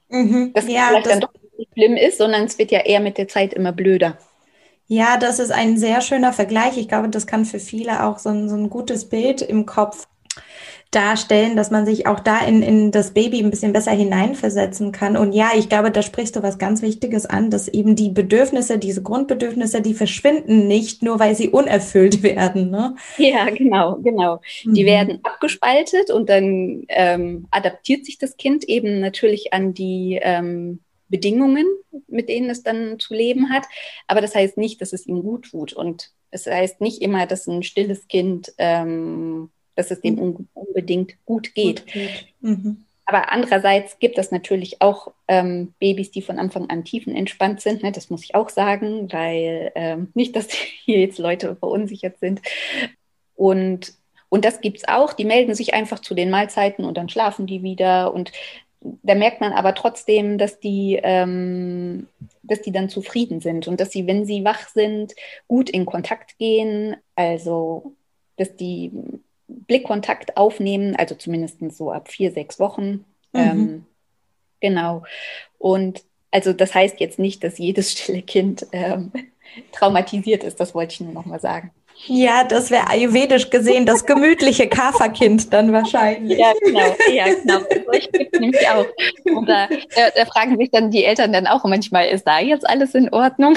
[0.09, 0.53] mhm.
[0.53, 3.01] dass ja, es vielleicht das dann doch nicht schlimm ist, sondern es wird ja eher
[3.01, 4.19] mit der Zeit immer blöder.
[4.87, 6.77] Ja, das ist ein sehr schöner Vergleich.
[6.77, 10.07] Ich glaube, das kann für viele auch so ein, so ein gutes Bild im Kopf
[10.93, 15.17] darstellen, dass man sich auch da in, in das Baby ein bisschen besser hineinversetzen kann.
[15.17, 18.79] Und ja, ich glaube, da sprichst du was ganz Wichtiges an, dass eben die Bedürfnisse,
[18.79, 22.71] diese Grundbedürfnisse, die verschwinden nicht, nur weil sie unerfüllt werden.
[22.71, 22.95] Ne?
[23.17, 24.41] Ja, genau, genau.
[24.65, 24.75] Mhm.
[24.75, 30.81] Die werden abgespaltet und dann ähm, adaptiert sich das Kind eben natürlich an die ähm,
[31.09, 31.67] Bedingungen,
[32.07, 33.65] mit denen es dann zu leben hat.
[34.09, 35.73] Aber das heißt nicht, dass es ihm gut tut.
[35.73, 39.51] Und es heißt nicht immer, dass ein stilles Kind ähm,
[39.83, 40.49] dass es dem mhm.
[40.55, 41.85] unbedingt gut geht.
[41.85, 42.27] Gut geht.
[42.41, 42.85] Mhm.
[43.05, 47.83] Aber andererseits gibt es natürlich auch ähm, Babys, die von Anfang an tiefenentspannt sind.
[47.83, 47.93] Ne?
[47.93, 50.51] Das muss ich auch sagen, weil ähm, nicht, dass
[50.85, 52.41] hier jetzt Leute verunsichert sind.
[53.35, 53.95] Und,
[54.29, 55.13] und das gibt es auch.
[55.15, 58.15] Die melden sich einfach zu den Mahlzeiten und dann schlafen die wieder.
[58.15, 58.31] Und
[58.81, 62.07] da merkt man aber trotzdem, dass die, ähm,
[62.43, 65.15] dass die dann zufrieden sind und dass sie, wenn sie wach sind,
[65.49, 66.97] gut in Kontakt gehen.
[67.17, 67.95] Also,
[68.37, 68.93] dass die
[69.67, 73.05] Blickkontakt aufnehmen, also zumindest so ab vier, sechs Wochen.
[73.33, 73.41] Mhm.
[73.41, 73.87] Ähm,
[74.61, 75.05] genau.
[75.59, 79.13] Und also das heißt jetzt nicht, dass jedes stille Kind ähm,
[79.73, 81.73] traumatisiert ist, das wollte ich nur nochmal sagen.
[82.07, 86.39] Ja, das wäre ayurvedisch gesehen das gemütliche Kaferkind dann wahrscheinlich.
[86.39, 86.97] Ja, genau.
[87.13, 87.61] Ja, genau.
[87.93, 88.11] Ich
[88.41, 88.87] nämlich auch.
[89.27, 92.95] Und da, da, fragen sich dann die Eltern dann auch manchmal, ist da jetzt alles
[92.95, 93.57] in Ordnung?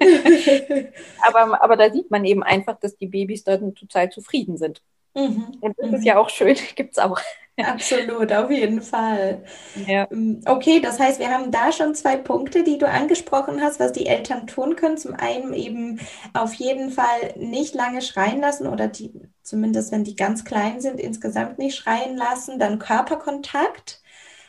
[1.20, 4.80] aber, aber da sieht man eben einfach, dass die Babys dann total zufrieden sind.
[5.14, 5.58] Mhm.
[5.60, 5.96] Und das mhm.
[5.96, 7.20] ist ja auch schön, gibt es auch.
[7.58, 9.44] Absolut, auf jeden Fall.
[9.86, 10.08] Ja.
[10.10, 13.92] Ähm, okay, das heißt, wir haben da schon zwei Punkte, die du angesprochen hast, was
[13.92, 14.96] die Eltern tun können.
[14.96, 16.00] Zum einen eben
[16.32, 20.98] auf jeden Fall nicht lange schreien lassen oder die, zumindest wenn die ganz klein sind,
[20.98, 22.58] insgesamt nicht schreien lassen.
[22.58, 24.00] Dann Körperkontakt.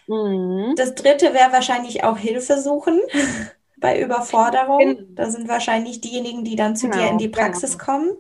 [0.08, 0.73] Mhm.
[0.78, 3.02] Das dritte wäre wahrscheinlich auch Hilfe suchen
[3.78, 4.80] bei Überforderung.
[4.80, 5.08] Genau.
[5.10, 7.84] Da sind wahrscheinlich diejenigen, die dann zu genau, dir in die Praxis genau.
[7.84, 8.12] kommen.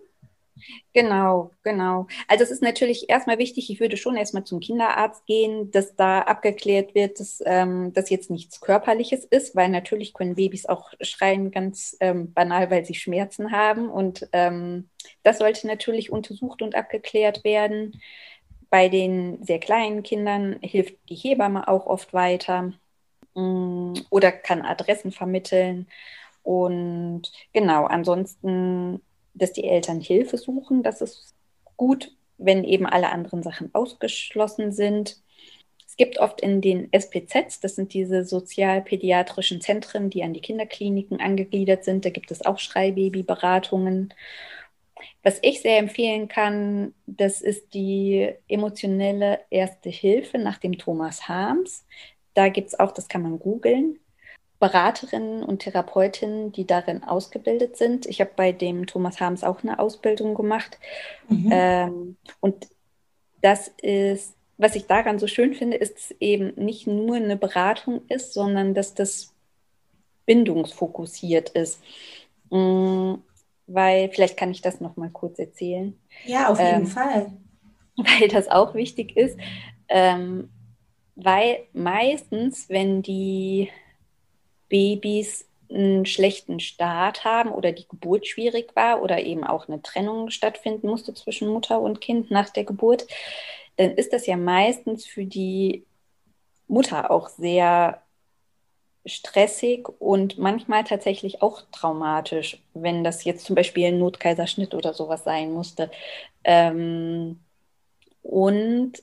[0.93, 2.07] Genau, genau.
[2.27, 6.21] Also es ist natürlich erstmal wichtig, ich würde schon erstmal zum Kinderarzt gehen, dass da
[6.21, 11.51] abgeklärt wird, dass ähm, das jetzt nichts Körperliches ist, weil natürlich können Babys auch schreien,
[11.51, 13.89] ganz ähm, banal, weil sie Schmerzen haben.
[13.89, 14.89] Und ähm,
[15.23, 17.99] das sollte natürlich untersucht und abgeklärt werden.
[18.69, 22.73] Bei den sehr kleinen Kindern hilft die Hebamme auch oft weiter
[23.35, 25.87] mm, oder kann Adressen vermitteln.
[26.43, 29.01] Und genau, ansonsten
[29.33, 30.83] dass die Eltern Hilfe suchen.
[30.83, 31.33] Das ist
[31.77, 35.17] gut, wenn eben alle anderen Sachen ausgeschlossen sind.
[35.87, 41.21] Es gibt oft in den SPZs, das sind diese sozialpädiatrischen Zentren, die an die Kinderkliniken
[41.21, 44.11] angegliedert sind, da gibt es auch Schreibabyberatungen.
[45.21, 51.85] Was ich sehr empfehlen kann, das ist die emotionelle erste Hilfe nach dem Thomas Harms.
[52.33, 53.99] Da gibt es auch, das kann man googeln,
[54.59, 58.05] Beraterinnen und Therapeutinnen, die darin ausgebildet sind.
[58.05, 60.79] Ich habe bei dem Thomas Harms auch eine Ausbildung gemacht.
[61.27, 61.49] Mhm.
[61.51, 62.67] Ähm, und
[63.41, 68.01] das ist, was ich daran so schön finde, ist dass eben nicht nur eine Beratung
[68.07, 69.33] ist, sondern dass das
[70.25, 71.81] bindungsfokussiert ist.
[72.49, 73.21] Mhm,
[73.67, 75.97] weil, vielleicht kann ich das noch mal kurz erzählen.
[76.25, 77.33] Ja, auf jeden ähm, Fall.
[77.97, 79.37] Weil das auch wichtig ist.
[79.87, 80.49] Ähm,
[81.15, 83.69] weil meistens, wenn die
[84.73, 90.31] Babys einen schlechten Start haben oder die Geburt schwierig war oder eben auch eine Trennung
[90.31, 93.05] stattfinden musste zwischen Mutter und Kind nach der Geburt,
[93.77, 95.85] dann ist das ja meistens für die
[96.67, 98.01] Mutter auch sehr
[99.05, 105.23] stressig und manchmal tatsächlich auch traumatisch, wenn das jetzt zum Beispiel ein Notkaiserschnitt oder sowas
[105.23, 105.91] sein musste.
[106.43, 107.41] Ähm,
[108.23, 108.93] und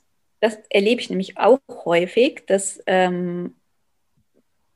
[0.40, 3.54] das erlebe ich nämlich auch häufig, dass ähm,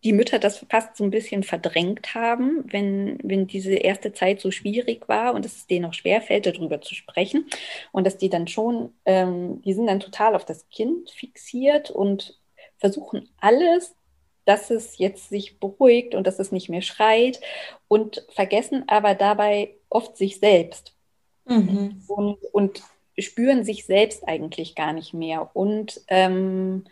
[0.05, 4.51] die Mütter das fast so ein bisschen verdrängt haben, wenn, wenn diese erste Zeit so
[4.51, 7.47] schwierig war und es denen auch schwerfällt, darüber zu sprechen.
[7.91, 12.39] Und dass die dann schon, ähm, die sind dann total auf das Kind fixiert und
[12.77, 13.97] versuchen alles,
[14.45, 17.41] dass es jetzt sich beruhigt und dass es nicht mehr schreit
[17.89, 20.95] und vergessen aber dabei oft sich selbst.
[21.47, 22.03] Mhm.
[22.09, 22.83] Und, und
[23.19, 25.51] spüren sich selbst eigentlich gar nicht mehr.
[25.55, 26.85] Und ähm,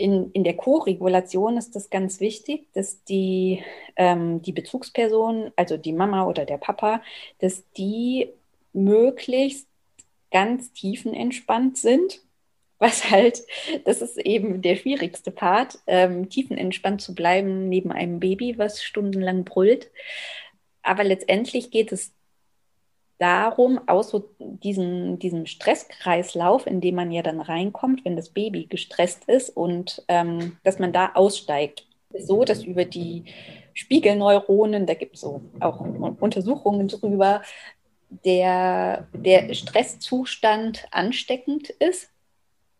[0.00, 3.62] in, in der Co-Regulation ist das ganz wichtig, dass die,
[3.96, 7.02] ähm, die Bezugsperson, also die Mama oder der Papa,
[7.38, 8.30] dass die
[8.72, 9.68] möglichst
[10.30, 12.22] ganz tiefenentspannt sind.
[12.78, 13.42] Was halt,
[13.84, 19.44] das ist eben der schwierigste Part, ähm, tiefenentspannt zu bleiben neben einem Baby, was stundenlang
[19.44, 19.90] brüllt.
[20.82, 22.14] Aber letztendlich geht es
[23.20, 28.66] darum, aus so diesem, diesem Stresskreislauf, in dem man ja dann reinkommt, wenn das Baby
[28.66, 31.86] gestresst ist und ähm, dass man da aussteigt.
[32.18, 33.26] So, dass über die
[33.74, 37.42] Spiegelneuronen, da gibt es so auch Untersuchungen drüber,
[38.24, 42.10] der, der Stresszustand ansteckend ist.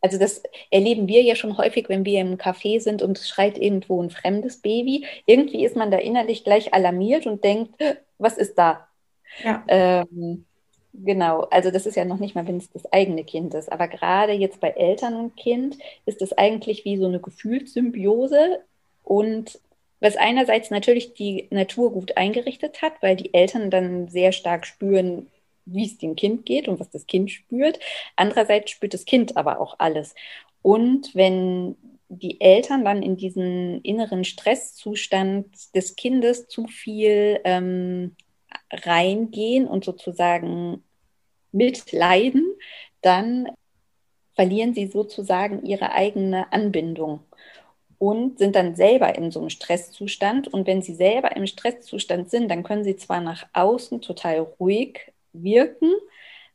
[0.00, 3.58] Also das erleben wir ja schon häufig, wenn wir im Café sind und es schreit
[3.58, 5.06] irgendwo ein fremdes Baby.
[5.26, 7.74] Irgendwie ist man da innerlich gleich alarmiert und denkt,
[8.18, 8.89] was ist da?
[9.42, 9.64] Ja.
[9.68, 10.44] Ähm,
[10.92, 13.70] genau, also das ist ja noch nicht mal, wenn es das eigene Kind ist.
[13.70, 18.60] Aber gerade jetzt bei Eltern und Kind ist es eigentlich wie so eine Gefühlssymbiose
[19.02, 19.58] und
[20.00, 25.28] was einerseits natürlich die Natur gut eingerichtet hat, weil die Eltern dann sehr stark spüren,
[25.66, 27.78] wie es dem Kind geht und was das Kind spürt.
[28.16, 30.14] Andererseits spürt das Kind aber auch alles.
[30.62, 31.76] Und wenn
[32.08, 38.16] die Eltern dann in diesen inneren Stresszustand des Kindes zu viel ähm,
[38.70, 40.82] reingehen und sozusagen
[41.52, 42.44] mitleiden,
[43.02, 43.48] dann
[44.34, 47.20] verlieren sie sozusagen ihre eigene Anbindung
[47.98, 50.48] und sind dann selber in so einem Stresszustand.
[50.48, 55.12] Und wenn sie selber im Stresszustand sind, dann können sie zwar nach außen total ruhig
[55.32, 55.92] wirken,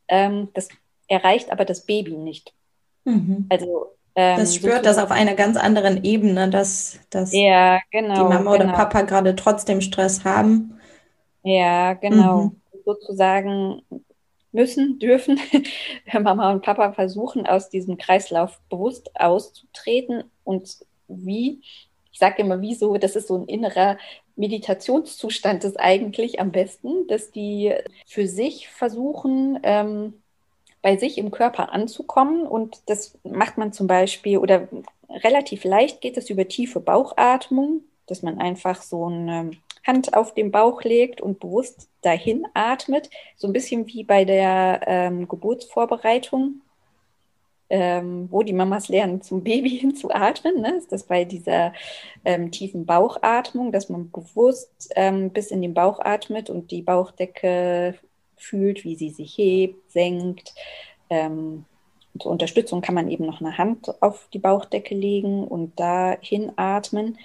[0.08, 0.70] ähm, das
[1.08, 2.54] erreicht aber das Baby nicht.
[3.04, 3.46] Mhm.
[3.50, 8.24] Also ähm, das spürt das auf einer ganz anderen Ebene, dass, dass ja, genau, die
[8.24, 8.52] Mama genau.
[8.54, 10.75] oder Papa gerade trotzdem Stress haben
[11.46, 12.46] ja, genau.
[12.46, 12.62] Mhm.
[12.84, 13.82] Sozusagen
[14.52, 15.40] müssen, dürfen
[16.14, 20.24] Mama und Papa versuchen, aus diesem Kreislauf bewusst auszutreten.
[20.44, 20.78] Und
[21.08, 21.62] wie,
[22.12, 23.98] ich sage immer, wieso, das ist so ein innerer
[24.36, 27.74] Meditationszustand ist eigentlich am besten, dass die
[28.06, 30.14] für sich versuchen, ähm,
[30.82, 32.46] bei sich im Körper anzukommen.
[32.48, 34.68] Und das macht man zum Beispiel oder
[35.10, 40.52] relativ leicht geht es über tiefe Bauchatmung, dass man einfach so ein Hand auf den
[40.52, 46.62] Bauch legt und bewusst dahin atmet, so ein bisschen wie bei der ähm, Geburtsvorbereitung,
[47.70, 50.62] ähm, wo die Mamas lernen, zum Baby hin zu atmen.
[50.62, 50.76] Ne?
[50.76, 51.74] Ist das bei dieser
[52.24, 57.96] ähm, tiefen Bauchatmung, dass man bewusst ähm, bis in den Bauch atmet und die Bauchdecke
[58.38, 60.54] fühlt, wie sie sich hebt, senkt.
[61.10, 61.66] Ähm,
[62.20, 67.18] zur Unterstützung kann man eben noch eine Hand auf die Bauchdecke legen und da hinatmen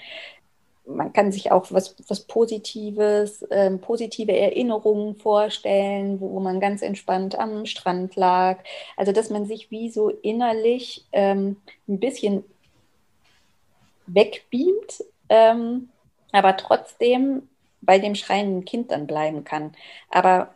[0.87, 7.39] man kann sich auch was, was Positives, ähm, positive Erinnerungen vorstellen, wo man ganz entspannt
[7.39, 8.59] am Strand lag.
[8.97, 11.57] Also, dass man sich wie so innerlich ähm,
[11.89, 12.45] ein bisschen
[14.07, 15.89] wegbeamt, ähm,
[16.33, 17.49] aber trotzdem
[17.83, 19.75] bei dem schreienden Kind dann bleiben kann.
[20.11, 20.55] Aber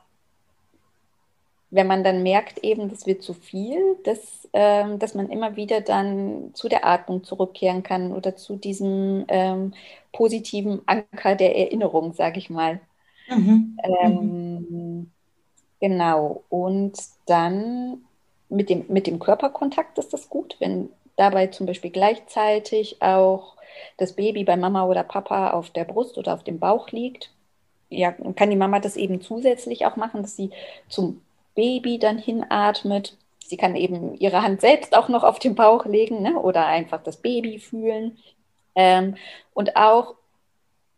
[1.74, 5.80] wenn man dann merkt, eben, das wird zu viel, dass, ähm, dass man immer wieder
[5.80, 9.74] dann zu der Atmung zurückkehren kann oder zu diesem ähm,
[10.12, 12.80] positiven Anker der Erinnerung, sage ich mal.
[13.28, 13.76] Mhm.
[14.00, 15.10] Ähm,
[15.80, 16.44] genau.
[16.48, 18.04] Und dann
[18.48, 23.56] mit dem, mit dem Körperkontakt ist das gut, wenn dabei zum Beispiel gleichzeitig auch
[23.96, 27.32] das Baby bei Mama oder Papa auf der Brust oder auf dem Bauch liegt.
[27.90, 30.50] Ja, kann die Mama das eben zusätzlich auch machen, dass sie
[30.88, 31.20] zum
[31.54, 33.16] Baby dann hinatmet.
[33.38, 36.38] Sie kann eben ihre Hand selbst auch noch auf den Bauch legen ne?
[36.40, 38.18] oder einfach das Baby fühlen.
[38.74, 39.16] Ähm,
[39.52, 40.14] und auch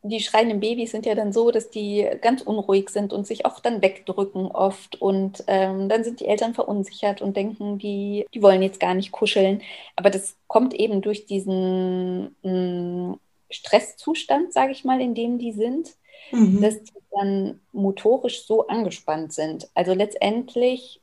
[0.09, 3.61] die schreienden Babys sind ja dann so, dass die ganz unruhig sind und sich auch
[3.61, 5.01] dann wegdrücken oft.
[5.01, 9.13] Und ähm, dann sind die Eltern verunsichert und denken, die, die wollen jetzt gar nicht
[9.13, 9.63] kuscheln.
[9.97, 15.53] Aber das kommt eben durch diesen mh, mm, Stresszustand, sage ich mal, in dem die
[15.53, 15.91] sind
[16.33, 16.61] mhm.
[16.61, 19.69] dass die dann motorisch so angespannt sind.
[19.75, 21.01] Also letztendlich.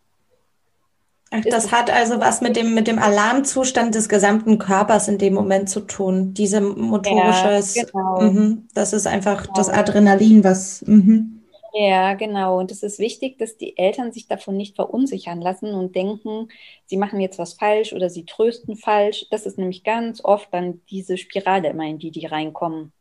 [1.31, 5.33] Ach, das hat also was mit dem, mit dem Alarmzustand des gesamten Körpers in dem
[5.33, 6.33] Moment zu tun.
[6.35, 8.21] Diese motorische, ja, genau.
[8.21, 9.55] Mhm, das ist einfach genau.
[9.55, 10.83] das Adrenalin, was.
[10.85, 11.39] Mhm.
[11.75, 12.59] Ja, genau.
[12.59, 16.49] Und es ist wichtig, dass die Eltern sich davon nicht verunsichern lassen und denken,
[16.85, 19.25] sie machen jetzt was falsch oder sie trösten falsch.
[19.31, 22.93] Das ist nämlich ganz oft dann diese Spirale immer, in die die reinkommen.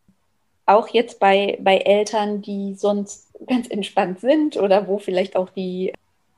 [0.72, 5.92] Auch jetzt bei, bei Eltern, die sonst ganz entspannt sind oder wo vielleicht auch die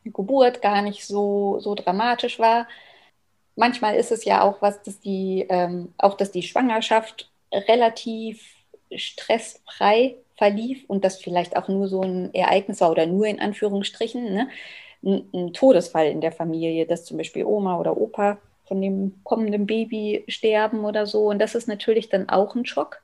[0.05, 2.67] Geburt gar nicht so, so dramatisch war.
[3.57, 8.43] Manchmal ist es ja auch was, dass die, ähm, auch dass die Schwangerschaft relativ
[8.95, 14.35] stressfrei verlief und das vielleicht auch nur so ein Ereignis war oder nur in Anführungsstrichen,
[14.35, 14.49] ne?
[15.05, 19.67] ein, ein Todesfall in der Familie, dass zum Beispiel Oma oder Opa von dem kommenden
[19.67, 21.29] Baby sterben oder so.
[21.29, 23.03] Und das ist natürlich dann auch ein Schock.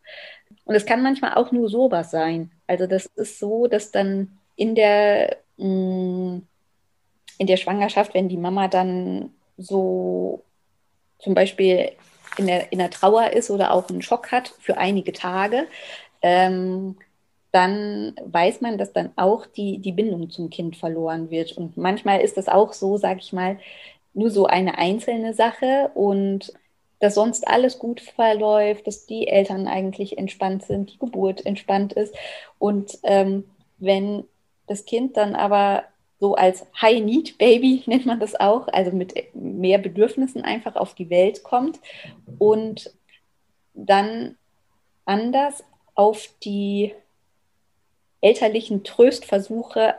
[0.70, 2.52] Und es kann manchmal auch nur sowas sein.
[2.68, 6.38] Also das ist so, dass dann in der, mm,
[7.38, 10.44] in der Schwangerschaft, wenn die Mama dann so
[11.18, 11.90] zum Beispiel
[12.38, 15.66] in der, in der Trauer ist oder auch einen Schock hat für einige Tage,
[16.22, 16.94] ähm,
[17.50, 21.50] dann weiß man, dass dann auch die, die Bindung zum Kind verloren wird.
[21.50, 23.58] Und manchmal ist das auch so, sag ich mal,
[24.14, 26.52] nur so eine einzelne Sache und
[27.00, 32.14] dass sonst alles gut verläuft, dass die Eltern eigentlich entspannt sind, die Geburt entspannt ist.
[32.58, 33.44] Und ähm,
[33.78, 34.24] wenn
[34.66, 35.84] das Kind dann aber
[36.20, 41.42] so als High-Need-Baby nennt man das auch, also mit mehr Bedürfnissen einfach auf die Welt
[41.42, 41.80] kommt
[42.38, 42.92] und
[43.74, 44.36] dann
[45.06, 46.94] anders auf die
[48.20, 49.94] elterlichen Tröstversuche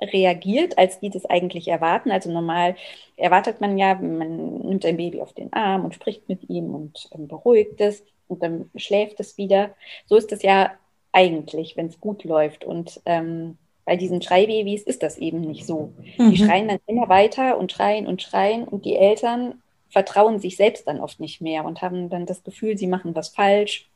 [0.00, 2.10] reagiert, als die das eigentlich erwarten.
[2.10, 2.76] Also normal
[3.16, 7.08] erwartet man ja, man nimmt ein Baby auf den Arm und spricht mit ihm und
[7.12, 9.70] ähm, beruhigt es und dann schläft es wieder.
[10.06, 10.72] So ist es ja
[11.12, 12.64] eigentlich, wenn es gut läuft.
[12.64, 15.92] Und ähm, bei diesen Schreibabys ist das eben nicht so.
[16.16, 16.30] Mhm.
[16.30, 20.86] Die schreien dann immer weiter und schreien und schreien und die Eltern vertrauen sich selbst
[20.86, 23.88] dann oft nicht mehr und haben dann das Gefühl, sie machen was falsch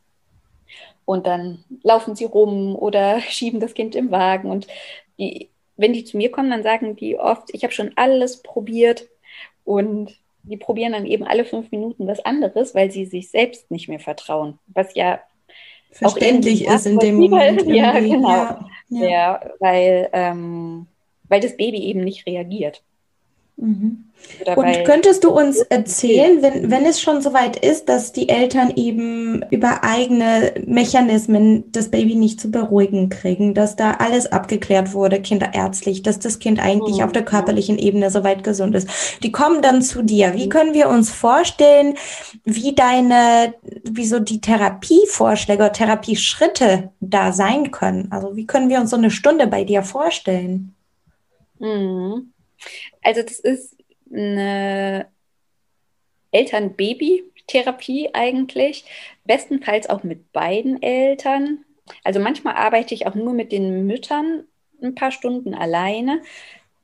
[1.04, 4.50] und dann laufen sie rum oder schieben das Kind im Wagen.
[4.50, 4.66] Und
[5.18, 9.08] die, wenn die zu mir kommen, dann sagen die oft, ich habe schon alles probiert.
[9.64, 13.88] Und die probieren dann eben alle fünf Minuten was anderes, weil sie sich selbst nicht
[13.88, 14.58] mehr vertrauen.
[14.66, 15.20] Was ja
[15.90, 17.62] verständlich ist in dem Moment.
[17.66, 18.28] Ja, genau.
[18.28, 19.08] Ja, ja.
[19.08, 20.86] ja weil, ähm,
[21.28, 22.82] weil das Baby eben nicht reagiert.
[23.56, 24.04] Mhm.
[24.56, 29.44] Und könntest du uns erzählen, wenn, wenn es schon soweit ist, dass die Eltern eben
[29.50, 36.02] über eigene Mechanismen das Baby nicht zu beruhigen kriegen, dass da alles abgeklärt wurde, kinderärztlich,
[36.02, 37.04] dass das Kind eigentlich mhm.
[37.04, 38.88] auf der körperlichen Ebene soweit gesund ist.
[39.22, 40.34] Die kommen dann zu dir.
[40.34, 40.50] Wie mhm.
[40.50, 41.94] können wir uns vorstellen,
[42.44, 48.08] wie deine, wie so die Therapievorschläge oder Therapieschritte da sein können?
[48.10, 50.74] Also wie können wir uns so eine Stunde bei dir vorstellen?
[51.58, 52.31] Mhm.
[53.02, 53.76] Also das ist
[54.12, 55.08] eine
[56.30, 58.84] Eltern-Baby-Therapie eigentlich,
[59.24, 61.64] bestenfalls auch mit beiden Eltern.
[62.04, 64.44] Also manchmal arbeite ich auch nur mit den Müttern
[64.82, 66.22] ein paar Stunden alleine,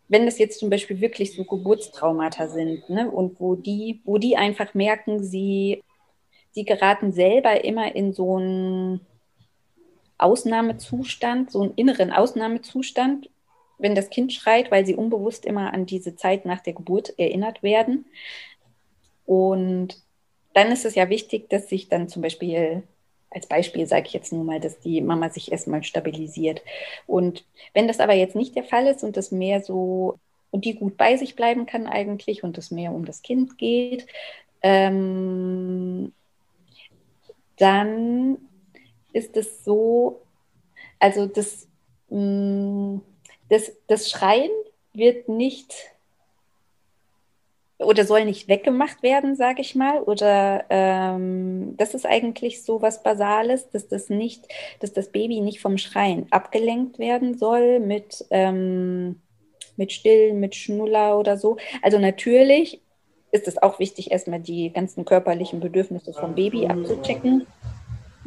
[0.09, 4.37] wenn das jetzt zum Beispiel wirklich so Geburtstraumata sind ne, und wo die, wo die
[4.37, 5.83] einfach merken, sie,
[6.53, 9.01] sie geraten selber immer in so einen
[10.17, 13.29] Ausnahmezustand, so einen inneren Ausnahmezustand,
[13.79, 17.63] wenn das Kind schreit, weil sie unbewusst immer an diese Zeit nach der Geburt erinnert
[17.63, 18.07] werden.
[19.25, 20.03] Und
[20.55, 22.83] dann ist es ja wichtig, dass sich dann zum Beispiel,
[23.31, 26.63] als Beispiel sage ich jetzt nur mal, dass die Mama sich erstmal stabilisiert.
[27.07, 30.19] Und wenn das aber jetzt nicht der Fall ist und das mehr so,
[30.51, 34.07] und die gut bei sich bleiben kann eigentlich und es mehr um das Kind geht,
[34.63, 36.13] ähm,
[37.59, 38.39] dann
[39.13, 40.23] ist es so,
[40.99, 41.69] also das,
[42.09, 43.03] mh, mm,
[43.49, 44.51] das, das Schreien
[44.93, 45.75] wird nicht
[47.79, 50.03] oder soll nicht weggemacht werden, sage ich mal.
[50.03, 54.49] Oder ähm, das ist eigentlich so was Basales, dass das nicht,
[54.81, 59.21] dass das Baby nicht vom Schreien abgelenkt werden soll mit, ähm,
[59.77, 61.57] mit Stillen, mit Schnuller oder so.
[61.81, 62.81] Also natürlich
[63.31, 67.47] ist es auch wichtig, erstmal die ganzen körperlichen Bedürfnisse vom Baby abzuchecken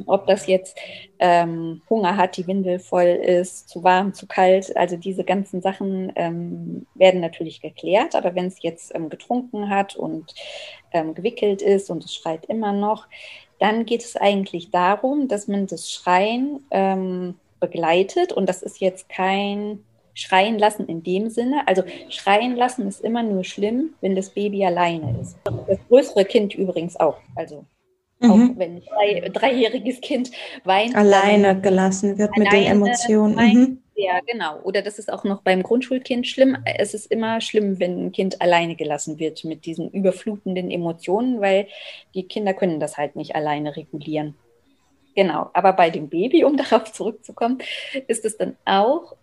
[0.07, 0.77] ob das jetzt
[1.19, 4.75] ähm, Hunger hat, die Windel voll ist, zu warm, zu kalt.
[4.75, 8.15] Also diese ganzen Sachen ähm, werden natürlich geklärt.
[8.15, 10.33] Aber wenn es jetzt ähm, getrunken hat und
[10.91, 13.07] ähm, gewickelt ist und es schreit immer noch,
[13.59, 18.33] dann geht es eigentlich darum, dass man das Schreien ähm, begleitet.
[18.33, 19.83] Und das ist jetzt kein
[20.13, 21.67] Schreien lassen in dem Sinne.
[21.67, 25.37] Also schreien lassen ist immer nur schlimm, wenn das Baby alleine ist.
[25.67, 27.17] Das größere Kind übrigens auch.
[27.35, 27.65] Also
[28.21, 28.31] Mhm.
[28.31, 30.31] Auch wenn ein drei, dreijähriges Kind
[30.63, 30.95] weint.
[30.95, 33.35] Alleine gelassen wird mit den Emotionen.
[33.35, 33.77] Mhm.
[33.95, 34.59] Ja, genau.
[34.61, 36.57] Oder das ist auch noch beim Grundschulkind schlimm.
[36.65, 41.67] Es ist immer schlimm, wenn ein Kind alleine gelassen wird mit diesen überflutenden Emotionen, weil
[42.15, 44.35] die Kinder können das halt nicht alleine regulieren.
[45.15, 45.49] Genau.
[45.53, 47.59] Aber bei dem Baby, um darauf zurückzukommen,
[48.07, 49.15] ist es dann auch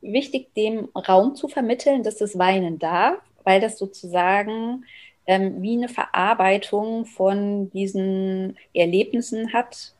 [0.00, 4.84] wichtig, dem Raum zu vermitteln, dass das Weinen darf, weil das sozusagen
[5.30, 9.94] ähm, wie eine Verarbeitung von diesen Erlebnissen hat,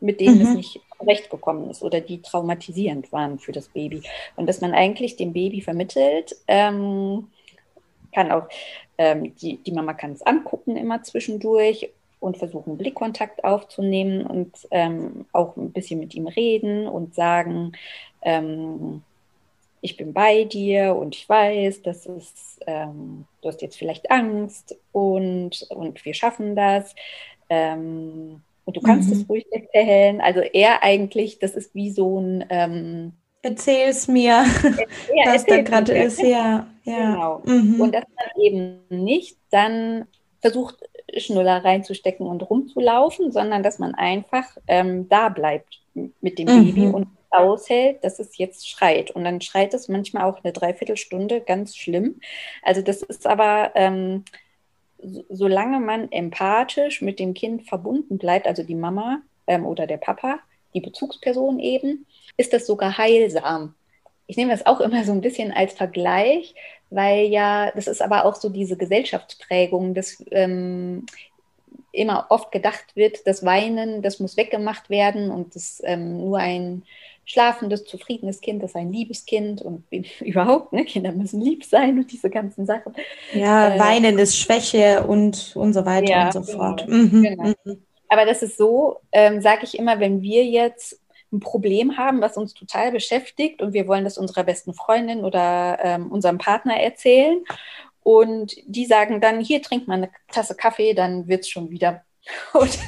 [0.00, 0.42] mit denen mhm.
[0.42, 4.02] es nicht recht gekommen ist oder die traumatisierend waren für das Baby.
[4.36, 7.28] Und dass man eigentlich dem Baby vermittelt, ähm,
[8.14, 8.48] kann auch,
[8.96, 11.90] ähm, die, die Mama kann es angucken immer zwischendurch
[12.20, 17.72] und versuchen, Blickkontakt aufzunehmen und ähm, auch ein bisschen mit ihm reden und sagen,
[18.22, 19.02] ähm,
[19.80, 24.76] ich bin bei dir und ich weiß, dass es, ähm, du hast jetzt vielleicht Angst
[24.92, 26.94] und, und wir schaffen das.
[27.48, 29.16] Ähm, und du kannst mhm.
[29.16, 30.20] es ruhig erzählen.
[30.20, 33.12] Also er eigentlich, das ist wie so ein ähm,
[33.42, 34.44] Erzähl's mir,
[35.14, 36.20] ja, was da gerade ist.
[36.20, 37.12] Ja, ja.
[37.12, 37.42] Genau.
[37.44, 37.80] Mhm.
[37.80, 40.06] Und dass man eben nicht dann
[40.40, 40.76] versucht,
[41.16, 46.64] Schnuller reinzustecken und rumzulaufen, sondern dass man einfach ähm, da bleibt mit dem mhm.
[46.64, 49.10] Baby und aushält, dass es jetzt schreit.
[49.10, 52.20] Und dann schreit es manchmal auch eine Dreiviertelstunde ganz schlimm.
[52.62, 54.24] Also das ist aber, ähm,
[55.02, 59.96] so, solange man empathisch mit dem Kind verbunden bleibt, also die Mama ähm, oder der
[59.96, 60.40] Papa,
[60.74, 62.06] die Bezugsperson eben,
[62.36, 63.74] ist das sogar heilsam.
[64.26, 66.54] Ich nehme das auch immer so ein bisschen als Vergleich,
[66.90, 71.06] weil ja, das ist aber auch so diese Gesellschaftsprägung, dass ähm,
[71.92, 76.82] immer oft gedacht wird, das Weinen, das muss weggemacht werden und das ähm, nur ein
[77.30, 79.84] schlafendes, zufriedenes Kind ist ein liebes Kind und
[80.20, 82.92] überhaupt, ne, Kinder müssen lieb sein und diese ganzen Sachen.
[83.32, 86.86] Ja, äh, Weinen ist Schwäche und, und so weiter ja, und so fort.
[86.86, 87.44] Genau, mhm, genau.
[87.64, 87.82] Mhm.
[88.08, 91.00] Aber das ist so, ähm, sage ich immer, wenn wir jetzt
[91.32, 95.78] ein Problem haben, was uns total beschäftigt und wir wollen das unserer besten Freundin oder
[95.80, 97.44] ähm, unserem Partner erzählen
[98.02, 102.02] und die sagen dann, hier trink mal eine Tasse Kaffee, dann wird es schon wieder
[102.52, 102.78] und,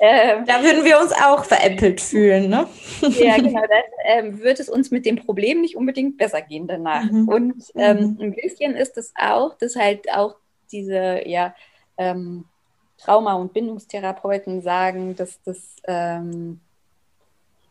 [0.00, 2.66] ähm, da würden wir uns auch veräppelt fühlen, ne?
[3.00, 3.60] Ja, genau.
[3.68, 7.04] Dann ähm, wird es uns mit dem Problem nicht unbedingt besser gehen danach.
[7.04, 7.28] Mhm.
[7.28, 8.20] Und ähm, mhm.
[8.20, 10.36] ein bisschen ist es auch, dass halt auch
[10.70, 11.54] diese ja,
[11.96, 12.44] ähm,
[12.98, 16.60] Trauma- und Bindungstherapeuten sagen, dass das ähm,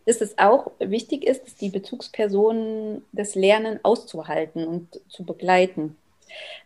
[0.05, 5.95] dass es auch wichtig ist, dass die Bezugspersonen das Lernen auszuhalten und zu begleiten.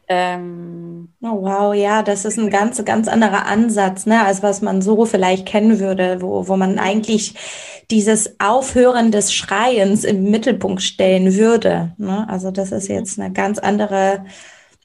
[0.07, 4.81] Ähm, oh wow, ja, das ist ein ganz, ganz anderer Ansatz, ne, als was man
[4.81, 7.33] so vielleicht kennen würde, wo, wo man eigentlich
[7.89, 11.93] dieses Aufhören des Schreiens im Mittelpunkt stellen würde.
[11.97, 12.27] Ne?
[12.29, 14.25] Also das ist jetzt eine ganz andere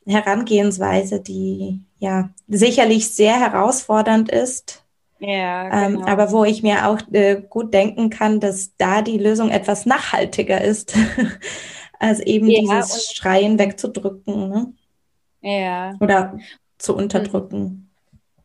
[0.06, 4.84] Herangehensweise, die ja sicherlich sehr herausfordernd ist.
[5.18, 6.00] Ja, ähm, genau.
[6.00, 9.84] ähm, aber wo ich mir auch äh, gut denken kann, dass da die Lösung etwas
[9.84, 10.96] nachhaltiger ist,
[12.00, 14.48] als eben ja, dieses Schreien wegzudrücken.
[14.48, 14.72] Ne?
[15.42, 15.96] Ja.
[16.00, 16.38] Oder
[16.78, 17.90] zu unterdrücken.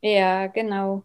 [0.02, 1.04] Ja, genau.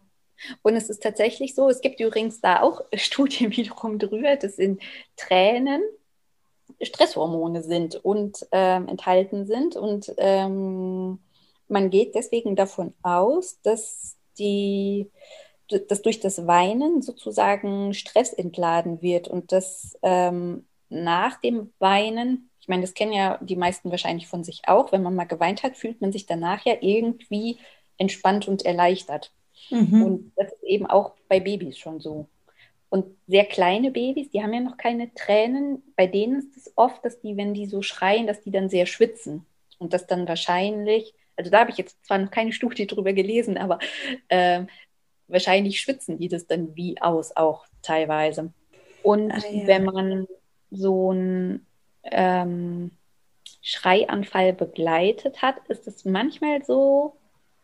[0.61, 4.79] Und es ist tatsächlich so, es gibt übrigens da auch Studien wiederum drüber, dass in
[5.15, 5.81] Tränen
[6.81, 9.75] Stresshormone sind und ähm, enthalten sind.
[9.75, 11.19] Und ähm,
[11.67, 15.09] man geht deswegen davon aus, dass die
[15.87, 22.67] dass durch das Weinen sozusagen Stress entladen wird und dass ähm, nach dem Weinen ich
[22.67, 24.91] meine, das kennen ja die meisten wahrscheinlich von sich auch.
[24.91, 27.57] Wenn man mal geweint hat, fühlt man sich danach ja irgendwie
[27.97, 29.31] entspannt und erleichtert.
[29.71, 30.03] Mhm.
[30.03, 32.27] Und das ist eben auch bei Babys schon so.
[32.89, 35.81] Und sehr kleine Babys, die haben ja noch keine Tränen.
[35.95, 38.85] Bei denen ist es oft, dass die, wenn die so schreien, dass die dann sehr
[38.85, 39.45] schwitzen.
[39.79, 43.57] Und das dann wahrscheinlich, also da habe ich jetzt zwar noch keine Studie drüber gelesen,
[43.57, 43.79] aber
[44.27, 44.65] äh,
[45.27, 48.53] wahrscheinlich schwitzen die das dann wie aus, auch teilweise.
[49.01, 49.65] Und ah, ja.
[49.65, 50.27] wenn man
[50.71, 51.65] so ein
[52.03, 52.91] ähm,
[53.61, 57.15] Schreianfall begleitet hat, ist es manchmal so,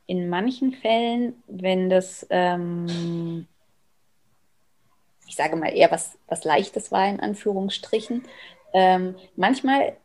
[0.08, 3.46] in manchen Fällen, wenn das, ähm,
[5.28, 8.24] ich sage mal eher was, was Leichtes war, in Anführungsstrichen,
[8.74, 9.98] ähm, manchmal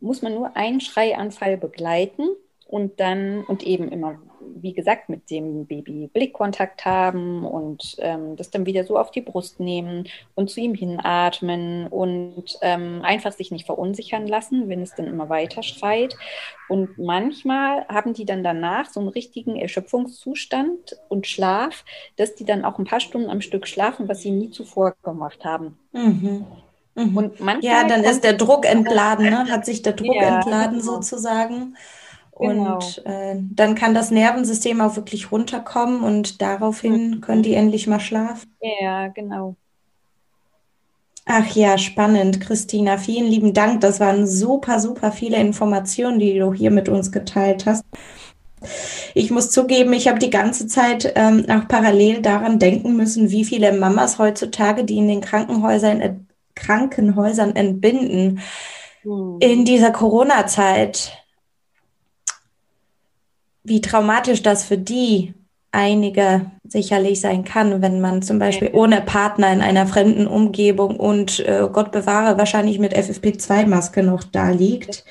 [0.00, 2.28] muss man nur einen Schreianfall begleiten
[2.68, 8.50] und dann und eben immer wie gesagt, mit dem Baby Blickkontakt haben und ähm, das
[8.50, 13.50] dann wieder so auf die Brust nehmen und zu ihm hinatmen und ähm, einfach sich
[13.50, 16.16] nicht verunsichern lassen, wenn es dann immer weiter schreit.
[16.68, 21.84] Und manchmal haben die dann danach so einen richtigen Erschöpfungszustand und Schlaf,
[22.16, 25.44] dass die dann auch ein paar Stunden am Stück schlafen, was sie nie zuvor gemacht
[25.44, 25.78] haben.
[25.92, 26.46] Mhm.
[26.94, 27.16] Mhm.
[27.16, 29.46] Und ja, dann ist der Druck entladen, ne?
[29.50, 30.94] hat sich der Druck ja, entladen genau.
[30.94, 31.76] sozusagen.
[32.38, 32.76] Genau.
[32.76, 37.20] Und äh, dann kann das Nervensystem auch wirklich runterkommen und daraufhin mhm.
[37.20, 38.54] können die endlich mal schlafen.
[38.80, 39.56] Ja, genau.
[41.30, 42.96] Ach ja, spannend, Christina.
[42.96, 43.82] Vielen lieben Dank.
[43.82, 47.84] Das waren super, super viele Informationen, die du hier mit uns geteilt hast.
[49.14, 53.44] Ich muss zugeben, ich habe die ganze Zeit ähm, auch parallel daran denken müssen, wie
[53.44, 58.40] viele Mamas heutzutage, die in den Krankenhäusern Krankenhäusern entbinden
[59.04, 59.36] mhm.
[59.40, 61.12] in dieser Corona-Zeit.
[63.68, 65.34] Wie traumatisch das für die
[65.70, 71.40] einige sicherlich sein kann, wenn man zum Beispiel ohne Partner in einer fremden Umgebung und
[71.40, 75.04] äh, Gott bewahre wahrscheinlich mit FFP2-Maske noch da liegt.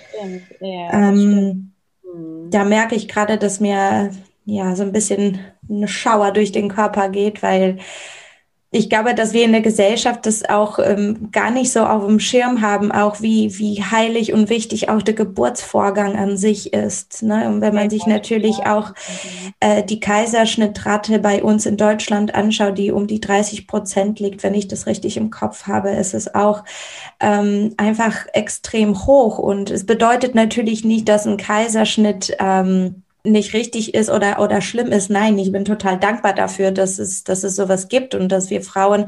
[0.60, 2.50] Ja, ähm, mhm.
[2.50, 4.12] Da merke ich gerade, dass mir
[4.46, 5.40] ja so ein bisschen
[5.70, 7.78] eine Schauer durch den Körper geht, weil
[8.78, 12.20] ich glaube, dass wir in der Gesellschaft das auch ähm, gar nicht so auf dem
[12.20, 17.24] Schirm haben, auch wie, wie heilig und wichtig auch der Geburtsvorgang an sich ist.
[17.24, 17.48] Ne?
[17.48, 18.94] Und wenn man sich natürlich auch
[19.60, 24.54] äh, die Kaiserschnittrate bei uns in Deutschland anschaut, die um die 30 Prozent liegt, wenn
[24.54, 26.64] ich das richtig im Kopf habe, ist es auch
[27.20, 29.40] ähm, einfach extrem hoch.
[29.40, 34.92] Und es bedeutet natürlich nicht, dass ein Kaiserschnitt ähm, nicht richtig ist oder, oder schlimm
[34.92, 35.10] ist.
[35.10, 38.62] Nein, ich bin total dankbar dafür, dass es, dass es sowas gibt und dass wir
[38.62, 39.06] Frauen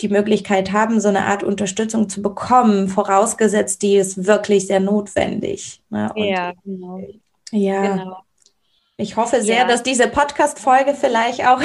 [0.00, 5.82] die Möglichkeit haben, so eine Art Unterstützung zu bekommen, vorausgesetzt, die ist wirklich sehr notwendig.
[5.90, 6.10] Ne?
[6.16, 7.00] ja, genau.
[7.52, 7.96] Ja.
[7.96, 8.16] Genau.
[8.98, 9.66] Ich hoffe sehr, ja.
[9.66, 11.60] dass diese Podcast-Folge vielleicht auch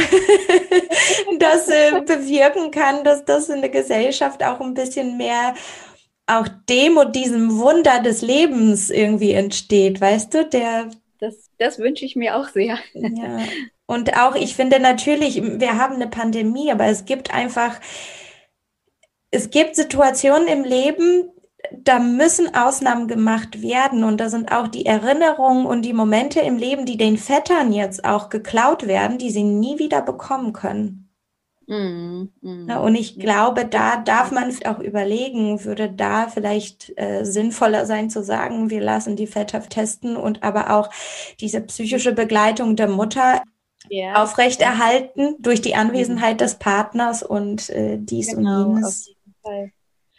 [1.39, 5.53] das äh, bewirken kann, dass das in der Gesellschaft auch ein bisschen mehr
[6.27, 10.89] auch dem und diesem Wunder des Lebens irgendwie entsteht, weißt du, der,
[11.21, 12.77] das, das wünsche ich mir auch sehr.
[12.93, 13.39] Ja.
[13.85, 17.79] Und auch, ich finde natürlich, wir haben eine Pandemie, aber es gibt einfach,
[19.31, 21.29] es gibt Situationen im Leben,
[21.71, 24.03] da müssen Ausnahmen gemacht werden.
[24.03, 28.03] Und da sind auch die Erinnerungen und die Momente im Leben, die den Vettern jetzt
[28.03, 31.10] auch geklaut werden, die sie nie wieder bekommen können.
[31.71, 32.69] Mm, mm.
[32.69, 38.23] Und ich glaube, da darf man auch überlegen, würde da vielleicht äh, sinnvoller sein zu
[38.23, 40.89] sagen, wir lassen die Väter testen und aber auch
[41.39, 43.41] diese psychische Begleitung der Mutter
[43.89, 44.21] yeah.
[44.21, 48.85] aufrechterhalten durch die Anwesenheit des Partners und äh, dies genau, und jenes.
[48.85, 49.71] Auf jeden Fall.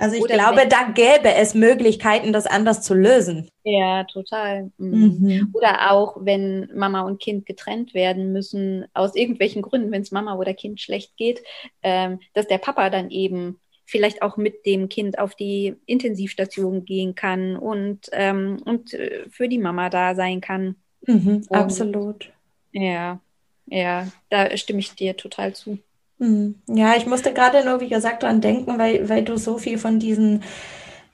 [0.02, 3.48] Also ich Oder glaube, da gäbe es Möglichkeiten, das anders zu lösen.
[3.62, 4.72] Ja, total.
[4.76, 5.18] Mhm.
[5.20, 5.50] Mhm.
[5.52, 10.34] Oder auch, wenn Mama und Kind getrennt werden müssen, aus irgendwelchen Gründen, wenn es Mama
[10.34, 11.44] oder Kind schlecht geht,
[11.84, 17.14] ähm, dass der Papa dann eben vielleicht auch mit dem Kind auf die Intensivstation gehen
[17.14, 20.74] kann und, ähm, und äh, für die Mama da sein kann.
[21.06, 22.32] Mhm, absolut.
[22.72, 23.20] Ja,
[23.66, 25.78] ja, da stimme ich dir total zu.
[26.22, 26.62] Hm.
[26.68, 29.98] Ja, ich musste gerade nur, wie gesagt, dran denken, weil, weil du so viel von
[29.98, 30.44] diesen